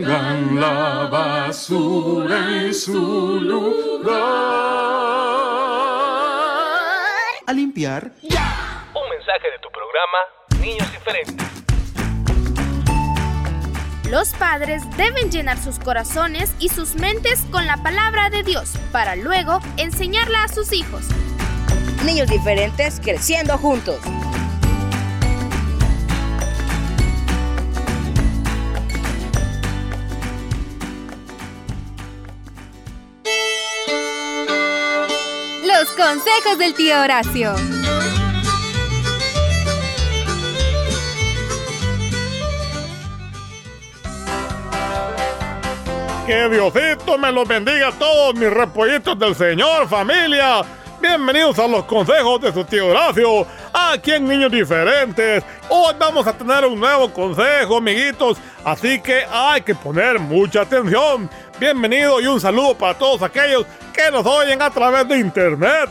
Pongan 0.00 0.58
la 0.58 1.08
basura 1.12 2.62
en 2.62 2.72
su 2.72 3.38
lugar. 3.38 4.16
A 7.46 7.52
limpiar. 7.52 8.10
Un 8.22 9.08
mensaje 9.10 9.50
de 9.50 9.58
tu 9.60 9.68
programa 9.70 10.18
Niños 10.62 10.90
Diferentes. 10.90 11.46
Los 14.08 14.30
padres 14.30 14.82
deben 14.96 15.30
llenar 15.30 15.58
sus 15.58 15.78
corazones 15.78 16.54
y 16.58 16.70
sus 16.70 16.94
mentes 16.94 17.44
con 17.50 17.66
la 17.66 17.76
palabra 17.76 18.30
de 18.30 18.42
Dios 18.42 18.72
para 18.92 19.16
luego 19.16 19.60
enseñarla 19.76 20.44
a 20.44 20.48
sus 20.48 20.72
hijos. 20.72 21.04
Niños 22.06 22.30
diferentes 22.30 23.00
creciendo 23.00 23.58
juntos. 23.58 24.00
Consejos 36.00 36.56
del 36.56 36.72
tío 36.72 36.98
Horacio. 36.98 37.54
Que 46.26 46.48
Diosito 46.48 47.18
me 47.18 47.30
los 47.30 47.46
bendiga 47.46 47.88
a 47.88 47.92
todos 47.92 48.34
mis 48.34 48.48
repollitos 48.48 49.18
del 49.18 49.34
Señor, 49.34 49.86
familia. 49.88 50.62
Bienvenidos 51.02 51.58
a 51.58 51.68
los 51.68 51.84
consejos 51.84 52.40
de 52.40 52.52
su 52.52 52.64
tío 52.64 52.88
Horacio, 52.88 53.46
aquí 53.74 54.12
en 54.12 54.26
Niños 54.26 54.52
Diferentes. 54.52 55.44
Hoy 55.68 55.94
vamos 55.98 56.26
a 56.26 56.32
tener 56.32 56.64
un 56.64 56.80
nuevo 56.80 57.12
consejo, 57.12 57.76
amiguitos, 57.76 58.38
así 58.64 59.02
que 59.02 59.24
hay 59.30 59.60
que 59.60 59.74
poner 59.74 60.18
mucha 60.18 60.62
atención. 60.62 61.28
Bienvenido 61.60 62.22
y 62.22 62.26
un 62.26 62.40
saludo 62.40 62.74
para 62.74 62.96
todos 62.96 63.20
aquellos 63.20 63.66
que 63.92 64.10
nos 64.10 64.24
oyen 64.24 64.62
a 64.62 64.70
través 64.70 65.06
de 65.06 65.18
internet. 65.18 65.90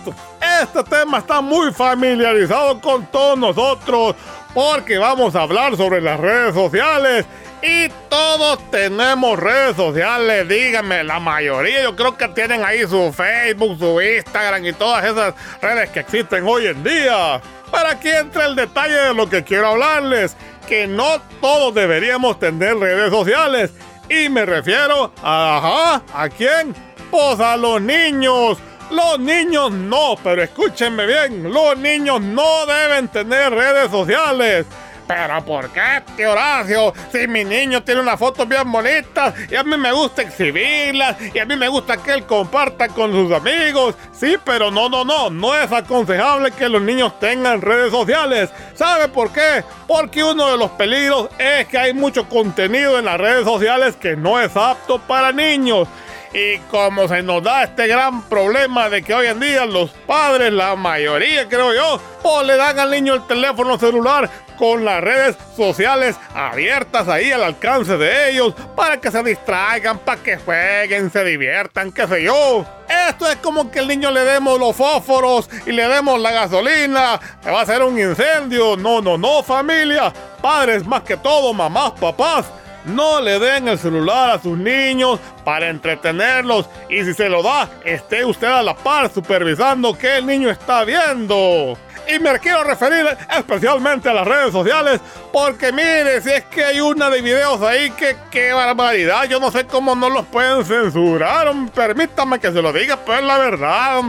Este 0.64 0.84
tema 0.84 1.20
está 1.20 1.42
muy 1.42 1.72
familiarizado 1.72 2.82
con 2.82 3.06
todos 3.06 3.38
nosotros 3.38 4.16
porque 4.52 4.98
vamos 4.98 5.36
a 5.36 5.44
hablar 5.44 5.78
sobre 5.78 6.02
las 6.02 6.20
redes 6.20 6.56
sociales 6.56 7.28
y 7.62 7.88
todos 8.10 8.60
tenemos 8.72 9.38
redes 9.38 9.76
sociales, 9.76 10.48
díganme, 10.48 11.04
la 11.04 11.20
mayoría 11.20 11.84
yo 11.84 11.96
creo 11.96 12.18
que 12.18 12.30
tienen 12.30 12.66
ahí 12.66 12.88
su 12.88 13.14
Facebook, 13.14 13.78
su 13.78 14.02
Instagram 14.02 14.66
y 14.66 14.74
todas 14.74 15.06
esas 15.06 15.36
redes 15.62 15.92
que 15.92 16.00
existen 16.00 16.48
hoy 16.48 16.66
en 16.66 16.84
día. 16.84 17.40
Pero 17.72 17.88
aquí 17.90 18.10
entra 18.10 18.48
el 18.48 18.56
detalle 18.56 18.96
de 18.96 19.14
lo 19.14 19.30
que 19.30 19.44
quiero 19.44 19.68
hablarles, 19.68 20.36
que 20.68 20.88
no 20.88 21.22
todos 21.40 21.76
deberíamos 21.76 22.40
tener 22.40 22.76
redes 22.76 23.12
sociales. 23.12 23.72
Y 24.10 24.28
me 24.30 24.46
refiero 24.46 25.12
ajá, 25.22 26.02
¿a 26.14 26.30
quién? 26.30 26.76
Pues 27.12 27.40
a 27.40 27.56
los 27.56 27.82
niños. 27.82 28.58
Los 28.90 29.20
niños 29.20 29.72
no, 29.72 30.16
pero 30.24 30.42
escúchenme 30.42 31.06
bien, 31.06 31.54
los 31.54 31.78
niños 31.78 32.20
no 32.22 32.66
deben 32.66 33.08
tener 33.08 33.54
redes 33.54 33.92
sociales. 33.92 34.66
¿Pero 35.10 35.44
por 35.44 35.72
qué, 35.72 36.04
tío 36.16 36.34
Horacio? 36.34 36.94
Si 37.12 37.28
mi 37.28 37.44
niño 37.44 37.82
tiene 37.82 38.00
una 38.00 38.16
foto 38.16 38.46
bien 38.46 38.72
bonita 38.72 39.34
y 39.50 39.56
a 39.56 39.64
mí 39.64 39.76
me 39.76 39.92
gusta 39.92 40.22
exhibirlas 40.22 41.18
y 41.34 41.40
a 41.40 41.46
mí 41.48 41.56
me 41.56 41.68
gusta 41.68 41.98
que 41.98 42.14
él 42.14 42.28
comparta 42.28 42.88
con 42.90 43.12
sus 43.12 43.32
amigos. 43.32 43.96
Sí, 44.12 44.38
pero 44.46 44.70
no, 44.70 44.88
no, 44.88 45.04
no, 45.04 45.32
no 45.32 45.56
es 45.56 45.72
aconsejable 45.72 46.52
que 46.52 46.70
los 46.70 46.84
niños 46.84 47.20
tengan 47.20 47.60
redes 47.60 47.90
sociales. 47.90 48.52
¿Sabe 48.76 49.08
por 49.08 49.34
qué? 49.34 49.64
Porque 49.88 50.24
uno 50.24 50.52
de 50.52 50.60
los 50.60 50.70
peligros 50.72 51.30
es 51.40 51.66
que 51.66 51.80
hay 51.80 51.96
mucho 51.96 52.30
contenido 52.30 53.00
en 53.00 53.06
las 53.06 53.18
redes 53.20 53.46
sociales 53.46 53.96
que 53.96 54.16
no 54.16 54.40
es 54.40 54.56
apto 54.56 55.00
para 55.00 55.32
niños. 55.32 55.88
Y 56.34 56.60
como 56.70 57.08
se 57.08 57.24
nos 57.24 57.42
da 57.44 57.64
este 57.64 57.88
gran 57.88 58.22
problema 58.24 58.88
de 58.90 59.02
que 59.02 59.14
hoy 59.14 59.28
en 59.28 59.40
día 59.40 59.66
los 59.66 59.90
padres, 60.06 60.54
la 60.54 60.76
mayoría 60.76 61.50
creo 61.50 61.74
yo, 61.74 62.00
o 62.22 62.44
le 62.44 62.56
dan 62.56 62.80
al 62.80 62.92
niño 62.92 63.16
el 63.16 63.26
teléfono 63.26 63.80
celular 63.80 64.30
con 64.60 64.84
las 64.84 65.02
redes 65.02 65.38
sociales 65.56 66.18
abiertas 66.36 67.08
ahí 67.08 67.32
al 67.32 67.44
alcance 67.44 67.98
de 67.98 68.30
ellos 68.30 68.54
para 68.76 68.98
que 68.98 69.10
se 69.10 69.24
distraigan, 69.24 70.00
para 70.00 70.22
que 70.22 70.38
jueguen, 70.38 71.10
se 71.10 71.24
diviertan, 71.24 71.92
qué 71.94 72.06
sé 72.08 72.24
yo. 72.24 72.66
Esto 73.10 73.28
es 73.28 73.38
como 73.38 73.72
que 73.72 73.80
el 73.80 73.88
niño 73.88 74.12
le 74.12 74.22
demos 74.22 74.60
los 74.60 74.76
fósforos 74.76 75.50
y 75.66 75.72
le 75.72 75.88
demos 75.88 76.20
la 76.20 76.32
gasolina, 76.32 77.20
que 77.42 77.50
va 77.50 77.62
a 77.62 77.66
ser 77.66 77.82
un 77.84 77.98
incendio. 77.98 78.76
No, 78.76 79.02
no, 79.02 79.18
no, 79.18 79.42
familia. 79.42 80.12
Padres 80.42 80.86
más 80.86 81.04
que 81.04 81.18
todo, 81.18 81.54
mamás, 81.54 81.94
papás. 81.94 82.46
No 82.86 83.22
le 83.22 83.40
den 83.40 83.68
el 83.68 83.78
celular 83.78 84.32
a 84.32 84.42
sus 84.42 84.58
niños 84.58 85.20
para 85.44 85.70
entretenerlos 85.70 86.68
y 86.90 87.04
si 87.04 87.14
se 87.14 87.30
lo 87.30 87.44
da, 87.44 87.70
esté 87.84 88.26
usted 88.26 88.48
a 88.48 88.64
la 88.64 88.76
par 88.76 89.12
supervisando 89.12 89.98
que 89.98 90.18
el 90.18 90.26
niño 90.26 90.50
está 90.50 90.84
viendo. 90.86 91.78
Y 92.08 92.18
me 92.18 92.40
quiero 92.40 92.64
referir 92.64 93.06
especialmente 93.38 94.10
a 94.10 94.14
las 94.14 94.28
redes 94.28 94.52
sociales 94.52 95.00
porque 95.32 95.72
mire, 95.72 96.22
si 96.22 96.32
es 96.32 96.46
que 96.46 96.64
hay 96.64 96.80
una 96.80 97.10
de 97.10 97.22
videos 97.22 97.62
ahí 97.62 97.92
que 97.92 98.16
qué 98.32 98.52
barbaridad, 98.52 99.26
yo 99.26 99.40
no 99.40 99.52
sé 99.52 99.66
cómo 99.66 99.96
no 99.96 100.10
los 100.10 100.26
pueden 100.26 100.66
censurar, 100.66 101.54
permítame 101.76 102.40
que 102.40 102.52
se 102.52 102.62
lo 102.62 102.74
diga, 102.74 102.98
pero 103.06 103.20
es 103.20 103.26
la 103.26 103.38
verdad. 103.38 104.02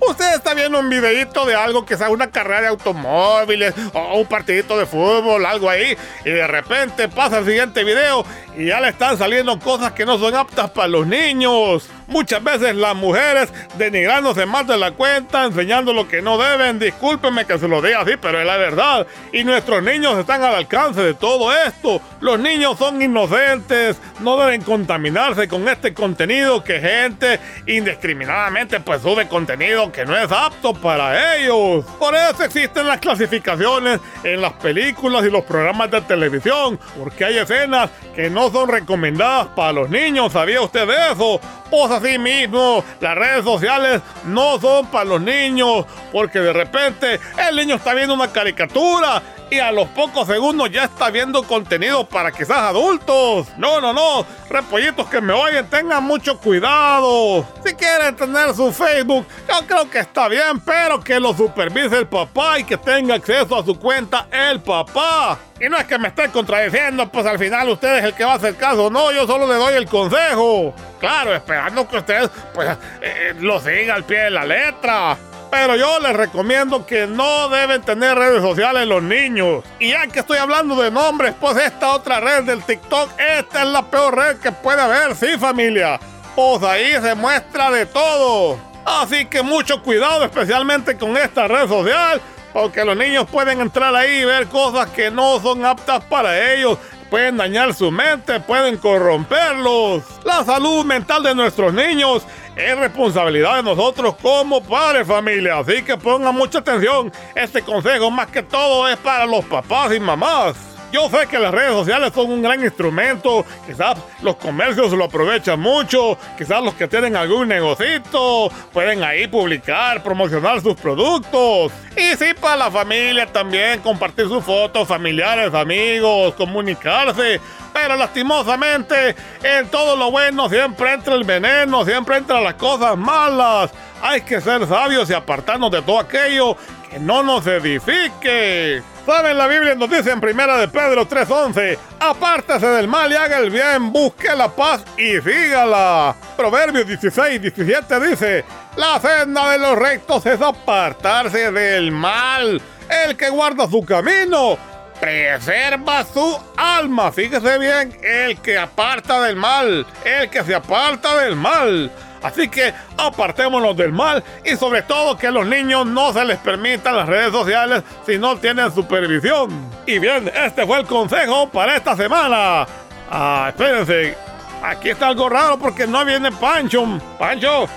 Usted 0.00 0.34
está 0.34 0.54
viendo 0.54 0.78
un 0.78 0.88
videito 0.88 1.44
de 1.46 1.54
algo 1.54 1.84
que 1.84 1.96
sea 1.96 2.10
una 2.10 2.30
carrera 2.30 2.62
de 2.62 2.66
automóviles 2.68 3.74
o 3.92 4.18
un 4.18 4.26
partidito 4.26 4.78
de 4.78 4.86
fútbol, 4.86 5.44
algo 5.46 5.70
ahí, 5.70 5.96
y 6.24 6.30
de 6.30 6.46
repente 6.46 7.08
pasa 7.08 7.38
el 7.38 7.46
siguiente 7.46 7.84
video 7.84 8.24
y 8.56 8.66
ya 8.66 8.80
le 8.80 8.88
están 8.88 9.18
saliendo 9.18 9.58
cosas 9.58 9.92
que 9.92 10.06
no 10.06 10.18
son 10.18 10.34
aptas 10.34 10.70
para 10.70 10.88
los 10.88 11.06
niños. 11.06 11.88
Muchas 12.06 12.42
veces 12.42 12.76
las 12.76 12.94
mujeres 12.94 13.52
denigrándose 13.76 14.46
más 14.46 14.66
de 14.66 14.76
la 14.76 14.92
cuenta, 14.92 15.44
enseñando 15.44 15.92
lo 15.92 16.06
que 16.08 16.22
no 16.22 16.38
deben. 16.38 16.78
Discúlpenme 16.78 17.44
que 17.46 17.58
se 17.58 17.66
lo 17.66 17.82
diga 17.82 18.00
así, 18.00 18.12
pero 18.20 18.40
es 18.40 18.46
la 18.46 18.56
verdad. 18.56 19.06
Y 19.32 19.42
nuestros 19.42 19.82
niños 19.82 20.18
están 20.18 20.42
al 20.44 20.54
alcance 20.54 21.00
de 21.00 21.14
todo 21.14 21.52
esto. 21.52 22.00
Los 22.20 22.38
niños 22.38 22.78
son 22.78 23.02
inocentes, 23.02 24.00
no 24.20 24.36
deben 24.36 24.62
contaminarse 24.62 25.48
con 25.48 25.68
este 25.68 25.92
contenido 25.94 26.62
que 26.62 26.80
gente 26.80 27.40
indiscriminadamente 27.66 28.80
pues 28.80 29.02
sube 29.02 29.26
contenido 29.28 29.90
que 29.90 30.04
no 30.04 30.16
es 30.16 30.30
apto 30.30 30.74
para 30.74 31.36
ellos. 31.36 31.84
Por 31.98 32.14
eso 32.14 32.44
existen 32.44 32.86
las 32.86 33.00
clasificaciones 33.00 34.00
en 34.22 34.40
las 34.40 34.52
películas 34.54 35.24
y 35.24 35.30
los 35.30 35.44
programas 35.44 35.90
de 35.90 36.00
televisión, 36.02 36.78
porque 36.98 37.24
hay 37.24 37.38
escenas 37.38 37.90
que 38.14 38.30
no 38.30 38.50
son 38.50 38.68
recomendadas 38.68 39.48
para 39.48 39.72
los 39.72 39.90
niños. 39.90 40.32
¿Sabía 40.32 40.60
usted 40.60 40.88
eso? 41.12 41.40
Pues 41.70 41.90
así 41.90 42.18
mismo, 42.18 42.84
las 43.00 43.16
redes 43.16 43.44
sociales 43.44 44.00
no 44.24 44.60
son 44.60 44.86
para 44.86 45.04
los 45.04 45.20
niños, 45.20 45.84
porque 46.12 46.38
de 46.38 46.52
repente 46.52 47.20
el 47.48 47.56
niño 47.56 47.76
está 47.76 47.92
viendo 47.92 48.14
una 48.14 48.32
caricatura 48.32 49.22
y 49.50 49.58
a 49.58 49.70
los 49.70 49.88
pocos 49.88 50.26
segundos 50.26 50.70
ya 50.70 50.84
está 50.84 51.10
viendo 51.10 51.42
contenido 51.42 52.06
para 52.06 52.32
quizás 52.32 52.58
adultos. 52.58 53.46
No, 53.56 53.80
no, 53.80 53.92
no, 53.92 54.26
repollitos 54.50 55.08
que 55.08 55.20
me 55.20 55.32
oyen, 55.32 55.68
tengan 55.68 56.04
mucho 56.04 56.38
cuidado. 56.38 57.46
Si 57.64 57.74
quieren 57.74 58.16
tener 58.16 58.54
su 58.54 58.72
Facebook, 58.72 59.26
yo 59.48 59.66
creo 59.66 59.90
que 59.90 60.00
está 60.00 60.28
bien, 60.28 60.60
pero 60.64 61.00
que 61.00 61.20
lo 61.20 61.34
supervise 61.34 61.98
el 61.98 62.06
papá 62.06 62.58
y 62.58 62.64
que 62.64 62.76
tenga 62.76 63.14
acceso 63.14 63.58
a 63.58 63.64
su 63.64 63.78
cuenta 63.78 64.26
el 64.30 64.60
papá. 64.60 65.38
Y 65.60 65.68
no 65.68 65.78
es 65.78 65.84
que 65.84 65.98
me 65.98 66.08
esté 66.08 66.28
contradiciendo, 66.28 67.08
pues 67.08 67.24
al 67.24 67.38
final 67.38 67.68
usted 67.68 67.98
es 67.98 68.04
el 68.04 68.14
que 68.14 68.24
va 68.24 68.32
a 68.32 68.36
hacer 68.36 68.56
caso, 68.56 68.90
no, 68.90 69.10
yo 69.12 69.26
solo 69.26 69.46
le 69.46 69.54
doy 69.54 69.74
el 69.74 69.86
consejo. 69.86 70.74
Claro, 70.98 71.34
esperando 71.34 71.88
que 71.88 71.98
usted 71.98 72.30
pues 72.52 72.76
eh, 73.00 73.34
lo 73.38 73.60
siga 73.60 73.94
al 73.94 74.04
pie 74.04 74.24
de 74.24 74.30
la 74.30 74.44
letra. 74.44 75.16
Pero 75.50 75.76
yo 75.76 75.98
les 76.00 76.14
recomiendo 76.14 76.86
que 76.86 77.06
no 77.06 77.48
deben 77.48 77.82
tener 77.82 78.16
redes 78.16 78.42
sociales 78.42 78.86
los 78.86 79.02
niños. 79.02 79.64
Y 79.78 79.90
ya 79.90 80.06
que 80.06 80.20
estoy 80.20 80.38
hablando 80.38 80.80
de 80.80 80.90
nombres, 80.90 81.34
pues 81.40 81.56
esta 81.56 81.90
otra 81.94 82.20
red 82.20 82.44
del 82.44 82.62
TikTok, 82.62 83.10
esta 83.18 83.62
es 83.62 83.68
la 83.68 83.82
peor 83.82 84.16
red 84.16 84.36
que 84.38 84.52
puede 84.52 84.80
haber, 84.80 85.14
sí 85.14 85.38
familia. 85.38 86.00
Pues 86.34 86.62
ahí 86.62 86.92
se 87.00 87.14
muestra 87.14 87.70
de 87.70 87.86
todo. 87.86 88.58
Así 88.84 89.26
que 89.26 89.42
mucho 89.42 89.82
cuidado, 89.82 90.24
especialmente 90.24 90.96
con 90.96 91.16
esta 91.16 91.48
red 91.48 91.68
social, 91.68 92.20
porque 92.52 92.84
los 92.84 92.96
niños 92.96 93.26
pueden 93.30 93.60
entrar 93.60 93.94
ahí 93.94 94.20
y 94.20 94.24
ver 94.24 94.46
cosas 94.46 94.90
que 94.90 95.10
no 95.10 95.40
son 95.40 95.64
aptas 95.64 96.04
para 96.04 96.52
ellos. 96.54 96.78
Pueden 97.10 97.36
dañar 97.36 97.72
su 97.72 97.90
mente, 97.90 98.40
pueden 98.40 98.78
corromperlos. 98.78 100.02
La 100.24 100.44
salud 100.44 100.84
mental 100.84 101.22
de 101.22 101.34
nuestros 101.34 101.72
niños 101.72 102.26
es 102.56 102.78
responsabilidad 102.78 103.56
de 103.56 103.62
nosotros 103.62 104.16
como 104.20 104.62
padres 104.62 105.06
familia. 105.06 105.58
Así 105.58 105.82
que 105.82 105.96
pongan 105.96 106.34
mucha 106.34 106.58
atención. 106.58 107.12
Este 107.34 107.62
consejo 107.62 108.10
más 108.10 108.28
que 108.28 108.42
todo 108.42 108.88
es 108.88 108.96
para 108.96 109.26
los 109.26 109.44
papás 109.44 109.94
y 109.94 110.00
mamás. 110.00 110.56
Yo 110.92 111.10
sé 111.10 111.26
que 111.26 111.38
las 111.38 111.52
redes 111.52 111.72
sociales 111.72 112.12
son 112.14 112.30
un 112.30 112.40
gran 112.40 112.62
instrumento, 112.62 113.44
quizás 113.66 113.98
los 114.22 114.36
comercios 114.36 114.92
lo 114.92 115.04
aprovechan 115.04 115.58
mucho, 115.58 116.16
quizás 116.38 116.62
los 116.62 116.74
que 116.74 116.86
tienen 116.86 117.16
algún 117.16 117.48
negocito 117.48 118.50
pueden 118.72 119.02
ahí 119.02 119.26
publicar, 119.26 120.02
promocionar 120.02 120.60
sus 120.60 120.74
productos. 120.76 121.72
Y 121.96 122.16
sí, 122.16 122.26
para 122.40 122.56
la 122.56 122.70
familia 122.70 123.26
también, 123.26 123.80
compartir 123.80 124.28
sus 124.28 124.44
fotos, 124.44 124.86
familiares, 124.86 125.52
amigos, 125.52 126.34
comunicarse. 126.34 127.40
Pero 127.76 127.94
lastimosamente, 127.94 129.14
en 129.42 129.68
todo 129.68 129.96
lo 129.96 130.10
bueno 130.10 130.48
siempre 130.48 130.94
entra 130.94 131.14
el 131.14 131.24
veneno, 131.24 131.84
siempre 131.84 132.16
entran 132.16 132.42
las 132.42 132.54
cosas 132.54 132.96
malas. 132.96 133.70
Hay 134.00 134.22
que 134.22 134.40
ser 134.40 134.66
sabios 134.66 135.10
y 135.10 135.12
apartarnos 135.12 135.70
de 135.70 135.82
todo 135.82 136.00
aquello 136.00 136.56
que 136.90 136.98
no 136.98 137.22
nos 137.22 137.46
edifique. 137.46 138.82
¿Saben? 139.04 139.36
La 139.36 139.46
Biblia 139.46 139.74
nos 139.74 139.90
dice 139.90 140.10
en 140.10 140.22
primera 140.22 140.56
de 140.56 140.68
Pedro 140.68 141.06
3.11, 141.06 141.78
apártese 142.00 142.66
del 142.66 142.88
mal 142.88 143.12
y 143.12 143.16
haga 143.16 143.40
el 143.40 143.50
bien, 143.50 143.92
busque 143.92 144.34
la 144.34 144.48
paz 144.48 144.82
y 144.96 145.20
sígala. 145.20 146.16
Proverbios 146.34 146.86
16, 146.86 147.42
17 147.42 148.00
dice, 148.00 148.44
la 148.76 148.98
senda 149.00 149.50
de 149.50 149.58
los 149.58 149.78
rectos 149.78 150.24
es 150.24 150.40
apartarse 150.40 151.52
del 151.52 151.92
mal. 151.92 152.58
El 152.88 153.16
que 153.18 153.28
guarda 153.28 153.68
su 153.68 153.84
camino 153.84 154.56
preserva 155.00 156.04
su 156.04 156.38
alma. 156.56 157.12
Fíjese 157.12 157.58
bien, 157.58 157.96
el 158.02 158.38
que 158.38 158.58
aparta 158.58 159.22
del 159.22 159.36
mal, 159.36 159.86
el 160.04 160.30
que 160.30 160.42
se 160.44 160.54
aparta 160.54 161.16
del 161.22 161.36
mal. 161.36 161.90
Así 162.22 162.48
que 162.48 162.72
apartémonos 162.96 163.76
del 163.76 163.92
mal 163.92 164.24
y 164.44 164.56
sobre 164.56 164.82
todo 164.82 165.16
que 165.16 165.28
a 165.28 165.30
los 165.30 165.46
niños 165.46 165.86
no 165.86 166.12
se 166.12 166.24
les 166.24 166.38
permitan 166.38 166.96
las 166.96 167.08
redes 167.08 167.30
sociales 167.30 167.84
si 168.04 168.18
no 168.18 168.36
tienen 168.36 168.74
supervisión. 168.74 169.70
Y 169.86 169.98
bien, 169.98 170.30
este 170.34 170.66
fue 170.66 170.80
el 170.80 170.86
consejo 170.86 171.48
para 171.48 171.76
esta 171.76 171.94
semana. 171.94 172.66
Ah, 173.10 173.46
espérense. 173.50 174.16
Aquí 174.62 174.90
está 174.90 175.08
algo 175.08 175.28
raro 175.28 175.58
porque 175.58 175.86
no 175.86 176.04
viene 176.04 176.32
Pancho. 176.32 176.98
Pancho. 177.18 177.68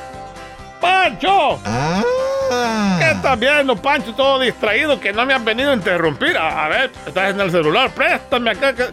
Pancho. 0.80 1.60
¿Qué 3.00 3.12
estás 3.12 3.39
viendo, 3.39 3.76
Pancho? 3.76 4.13
Todo 4.13 4.39
distraído 4.39 5.00
que 5.00 5.13
no 5.13 5.26
me 5.26 5.34
han 5.34 5.46
venido 5.46 5.72
a 5.72 5.74
interrumpir. 5.74 6.38
A, 6.38 6.65
a 6.65 6.68
ver, 6.68 6.92
estás 7.06 7.32
en 7.32 7.39
el 7.39 7.52
celular. 7.52 7.89
Préstame 7.92 8.52
acá. 8.52 8.74
Que... 8.74 8.89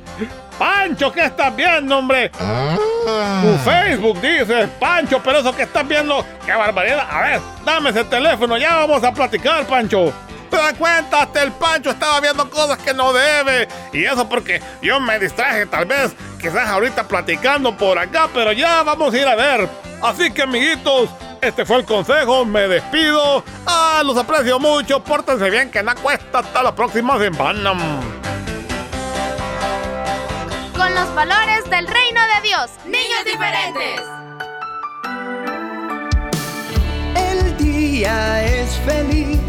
Pancho, 0.58 1.12
¿qué 1.12 1.24
estás 1.24 1.54
viendo, 1.54 1.98
hombre? 1.98 2.30
Tu 2.30 3.58
Facebook 3.64 4.20
dice, 4.20 4.68
Pancho, 4.80 5.20
pero 5.22 5.38
eso 5.38 5.54
que 5.54 5.62
estás 5.64 5.86
viendo, 5.86 6.24
qué 6.44 6.52
barbaridad. 6.54 7.06
A 7.10 7.20
ver, 7.20 7.40
dame 7.64 7.90
ese 7.90 8.04
teléfono, 8.04 8.56
ya 8.56 8.76
vamos 8.76 9.04
a 9.04 9.12
platicar, 9.12 9.66
Pancho. 9.66 10.12
¿Te 10.50 10.56
das 10.56 10.74
cuenta? 10.74 11.22
Hasta 11.22 11.42
el 11.42 11.52
Pancho 11.52 11.90
estaba 11.90 12.20
viendo 12.20 12.48
cosas 12.48 12.78
que 12.78 12.94
no 12.94 13.12
debe. 13.12 13.68
Y 13.92 14.04
eso 14.04 14.28
porque 14.28 14.62
yo 14.80 14.98
me 14.98 15.18
distraje, 15.18 15.66
tal 15.66 15.84
vez, 15.84 16.14
quizás 16.40 16.68
ahorita 16.68 17.06
platicando 17.06 17.76
por 17.76 17.98
acá, 17.98 18.28
pero 18.32 18.52
ya 18.52 18.82
vamos 18.82 19.12
a 19.12 19.18
ir 19.18 19.26
a 19.26 19.34
ver. 19.34 19.68
Así 20.02 20.30
que, 20.30 20.42
amiguitos, 20.42 21.10
este 21.48 21.64
fue 21.64 21.78
el 21.78 21.84
consejo, 21.84 22.44
me 22.44 22.68
despido. 22.68 23.44
Ah, 23.66 24.02
los 24.04 24.16
aprecio 24.16 24.58
mucho, 24.58 25.02
pórtense 25.02 25.48
bien, 25.50 25.70
que 25.70 25.82
no 25.82 25.94
cuesta. 25.96 26.40
Hasta 26.40 26.62
la 26.62 26.74
próxima 26.74 27.18
semana 27.18 27.74
con 30.76 30.94
los 30.94 31.14
valores 31.14 31.64
del 31.70 31.86
reino 31.86 32.20
de 32.34 32.48
Dios. 32.48 32.70
Niños 32.84 33.24
diferentes. 33.24 34.02
El 37.14 37.56
día 37.56 38.44
es 38.44 38.76
feliz 38.84 39.40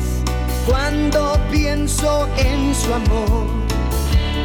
cuando 0.65 1.37
pienso 1.51 2.27
en 2.37 2.73
su 2.73 2.93
amor. 2.93 3.47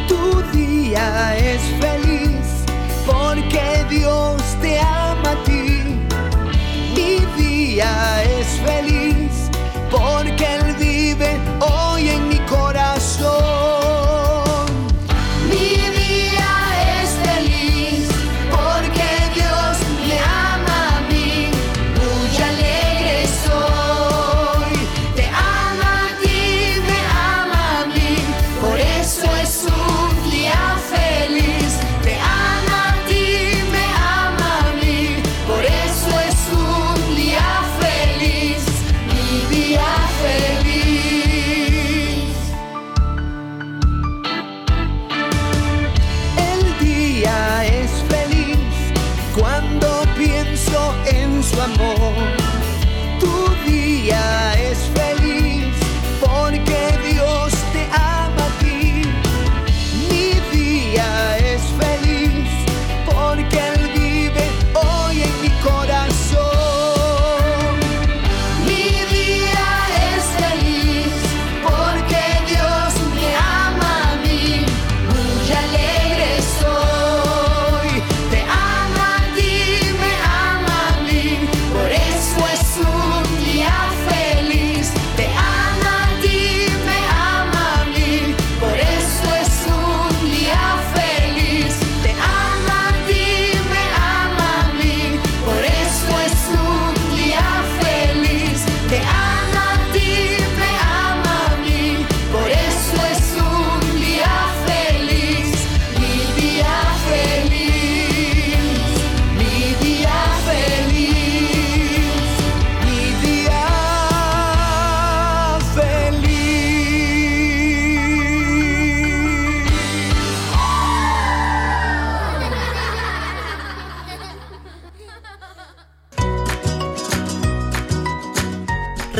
Tu 0.08 0.42
día 0.58 1.36
es 1.36 1.62
feliz 1.80 2.64
porque 3.06 3.84
Dios 3.88 4.42
te 4.60 4.80
ama 4.80 5.30
a 5.30 5.44
ti. 5.44 5.51
Día 7.72 8.22
es 8.24 8.60
feliz 8.66 8.81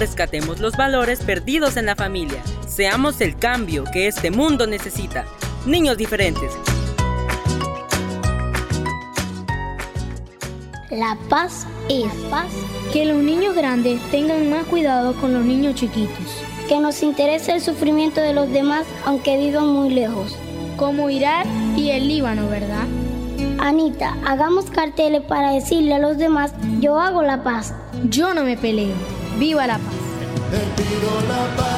rescatemos 0.03 0.59
los 0.59 0.77
valores 0.77 1.21
perdidos 1.21 1.77
en 1.77 1.87
la 1.87 1.95
familia. 1.95 2.43
Seamos 2.67 3.21
el 3.21 3.37
cambio 3.37 3.85
que 3.93 4.09
este 4.09 4.33
mundo 4.33 4.67
necesita. 4.67 5.25
Niños 5.65 5.97
diferentes. 5.97 6.51
La 10.91 11.17
paz 11.29 11.69
es 11.88 12.12
paz. 12.29 12.51
Que 12.93 13.05
los 13.05 13.19
niños 13.19 13.55
grandes 13.55 14.01
tengan 14.11 14.51
más 14.51 14.67
cuidado 14.67 15.15
con 15.21 15.35
los 15.35 15.45
niños 15.45 15.77
chiquitos. 15.77 16.43
Que 16.69 16.81
nos 16.81 17.01
interese 17.05 17.53
el 17.53 17.61
sufrimiento 17.61 18.21
de 18.21 18.35
los 18.35 18.51
demás 18.51 18.85
aunque 19.05 19.38
vivan 19.38 19.69
muy 19.69 19.91
lejos. 19.91 20.37
Como 20.77 21.11
Irak 21.11 21.47
y 21.77 21.91
el 21.91 22.09
Líbano, 22.09 22.49
¿verdad? 22.49 22.88
Anita, 23.61 24.17
hagamos 24.27 24.65
carteles 24.65 25.23
para 25.23 25.53
decirle 25.53 25.95
a 25.95 26.01
los 26.01 26.19
demás, 26.19 26.53
yo 26.81 26.99
hago 26.99 27.23
la 27.23 27.45
paz. 27.45 27.73
Yo 28.09 28.35
no 28.35 28.43
me 28.43 28.57
peleo. 28.57 29.22
Viva 29.38 29.66
la 29.66 29.79
paz. 29.79 29.95
Te 30.51 30.59
pido 30.83 31.11
la 31.29 31.57
paz 31.57 31.73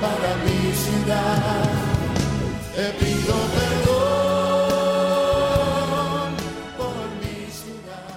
para 0.00 0.36
mi 0.44 0.72
ciudad. 0.74 1.64
Te 2.74 2.86
pido 3.04 3.34
perdón 3.56 4.76
por 6.76 6.96
mi 7.20 7.36
ciudad. 7.50 8.08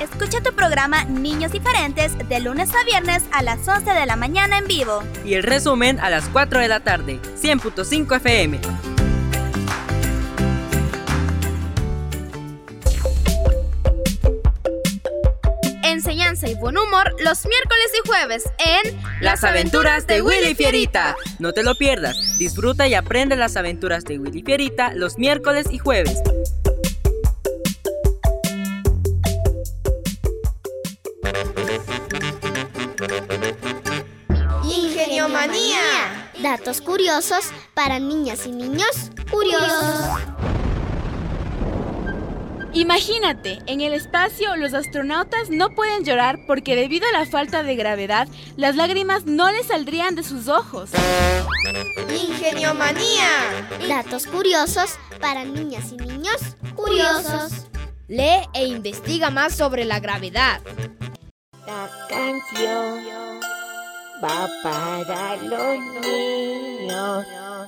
Escucha 0.00 0.40
tu 0.42 0.52
programa 0.54 1.04
Niños 1.04 1.52
Diferentes 1.52 2.16
de 2.28 2.40
lunes 2.40 2.74
a 2.74 2.82
viernes 2.84 3.22
a 3.32 3.42
las 3.42 3.68
11 3.68 3.90
de 3.90 4.06
la 4.06 4.16
mañana 4.16 4.58
en 4.58 4.66
vivo. 4.66 5.02
Y 5.24 5.34
el 5.34 5.42
resumen 5.42 6.00
a 6.00 6.08
las 6.10 6.28
4 6.28 6.60
de 6.60 6.68
la 6.68 6.80
tarde, 6.80 7.20
100.5 7.40 8.16
FM. 8.16 8.89
Y 16.42 16.54
buen 16.54 16.78
humor 16.78 17.14
los 17.22 17.44
miércoles 17.44 17.90
y 18.02 18.08
jueves 18.08 18.44
en 18.58 18.98
Las 19.20 19.44
aventuras 19.44 20.06
de 20.06 20.22
Willy 20.22 20.54
Fierita. 20.54 21.14
No 21.38 21.52
te 21.52 21.62
lo 21.62 21.74
pierdas. 21.74 22.16
Disfruta 22.38 22.88
y 22.88 22.94
aprende 22.94 23.36
las 23.36 23.56
aventuras 23.56 24.04
de 24.04 24.18
Willy 24.18 24.42
Fierita 24.42 24.94
los 24.94 25.18
miércoles 25.18 25.66
y 25.70 25.78
jueves. 25.78 26.22
Ingenio 34.64 35.28
Manía. 35.28 36.30
Datos 36.42 36.80
curiosos 36.80 37.50
para 37.74 37.98
niñas 37.98 38.46
y 38.46 38.52
niños 38.52 39.10
curiosos. 39.30 40.39
Imagínate, 42.72 43.58
en 43.66 43.80
el 43.80 43.92
espacio 43.92 44.56
los 44.56 44.74
astronautas 44.74 45.50
no 45.50 45.70
pueden 45.70 46.04
llorar 46.04 46.38
porque 46.46 46.76
debido 46.76 47.06
a 47.08 47.18
la 47.18 47.26
falta 47.26 47.62
de 47.62 47.74
gravedad, 47.74 48.28
las 48.56 48.76
lágrimas 48.76 49.26
no 49.26 49.50
les 49.50 49.66
saldrían 49.66 50.14
de 50.14 50.22
sus 50.22 50.48
ojos. 50.48 50.90
Ingenio 52.08 52.74
Manía. 52.74 53.68
Datos 53.88 54.26
curiosos 54.26 54.98
para 55.20 55.44
niñas 55.44 55.92
y 55.92 55.96
niños 55.96 56.56
curiosos. 56.74 57.66
Lee 58.08 58.48
e 58.54 58.66
investiga 58.66 59.30
más 59.30 59.54
sobre 59.54 59.84
la 59.84 60.00
gravedad. 60.00 60.60
La 61.66 61.88
canción 62.08 63.04
va 64.22 64.48
para 64.62 65.36
los 65.36 65.78
niños 66.02 67.24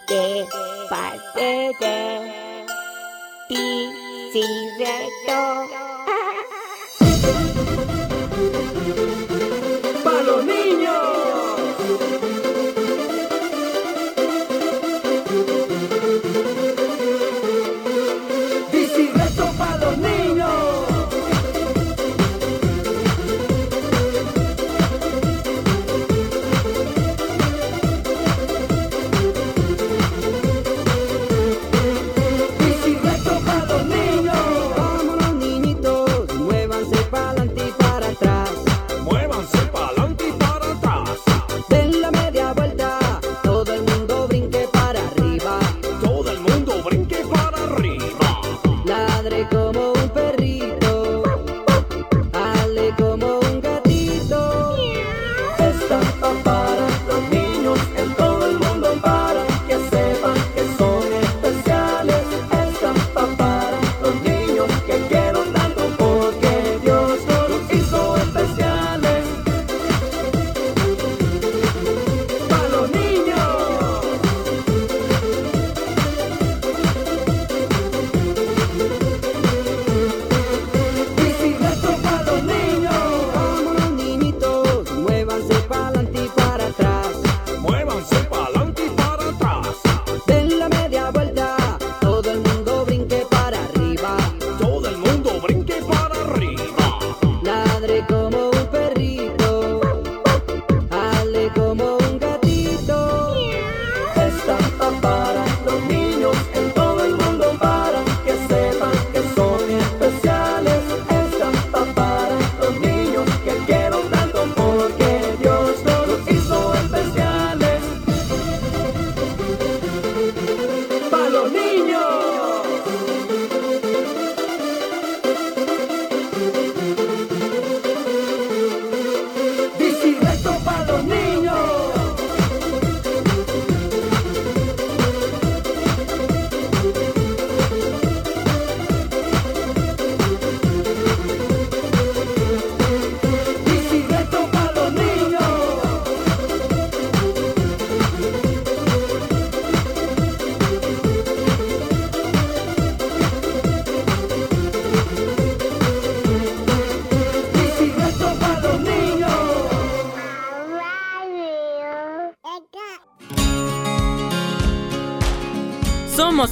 de 0.09 0.47
parte 0.91 1.73
de 1.81 2.33
ti, 3.49 3.89
Reto. 4.35 5.92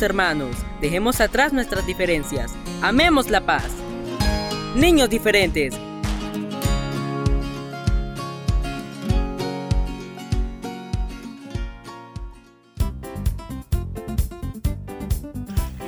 Hermanos. 0.02 0.56
Dejemos 0.80 1.20
atrás 1.20 1.52
nuestras 1.52 1.86
diferencias. 1.86 2.52
Amemos 2.82 3.30
la 3.30 3.40
paz. 3.40 3.68
Niños 4.74 5.10
diferentes. 5.10 5.74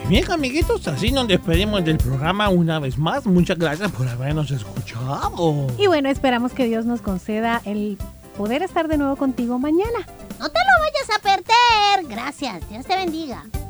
Y 0.04 0.08
bien, 0.08 0.30
amiguitos, 0.30 0.86
así 0.88 1.10
nos 1.10 1.26
despedimos 1.26 1.84
del 1.84 1.96
programa 1.96 2.50
una 2.50 2.78
vez 2.78 2.98
más. 2.98 3.24
Muchas 3.24 3.58
gracias 3.58 3.90
por 3.92 4.06
habernos 4.08 4.50
escuchado. 4.50 5.68
Y 5.78 5.86
bueno, 5.86 6.10
esperamos 6.10 6.52
que 6.52 6.66
Dios 6.66 6.84
nos 6.84 7.00
conceda 7.00 7.62
el 7.64 7.96
poder 8.36 8.62
estar 8.62 8.88
de 8.88 8.98
nuevo 8.98 9.16
contigo 9.16 9.58
mañana. 9.58 10.00
No 10.38 10.48
te 10.50 10.58
lo 10.58 10.80
vayas 10.80 11.10
a 11.16 11.22
perder. 11.22 12.08
Gracias. 12.10 12.68
Dios 12.68 12.84
te 12.84 12.96
bendiga. 12.96 13.44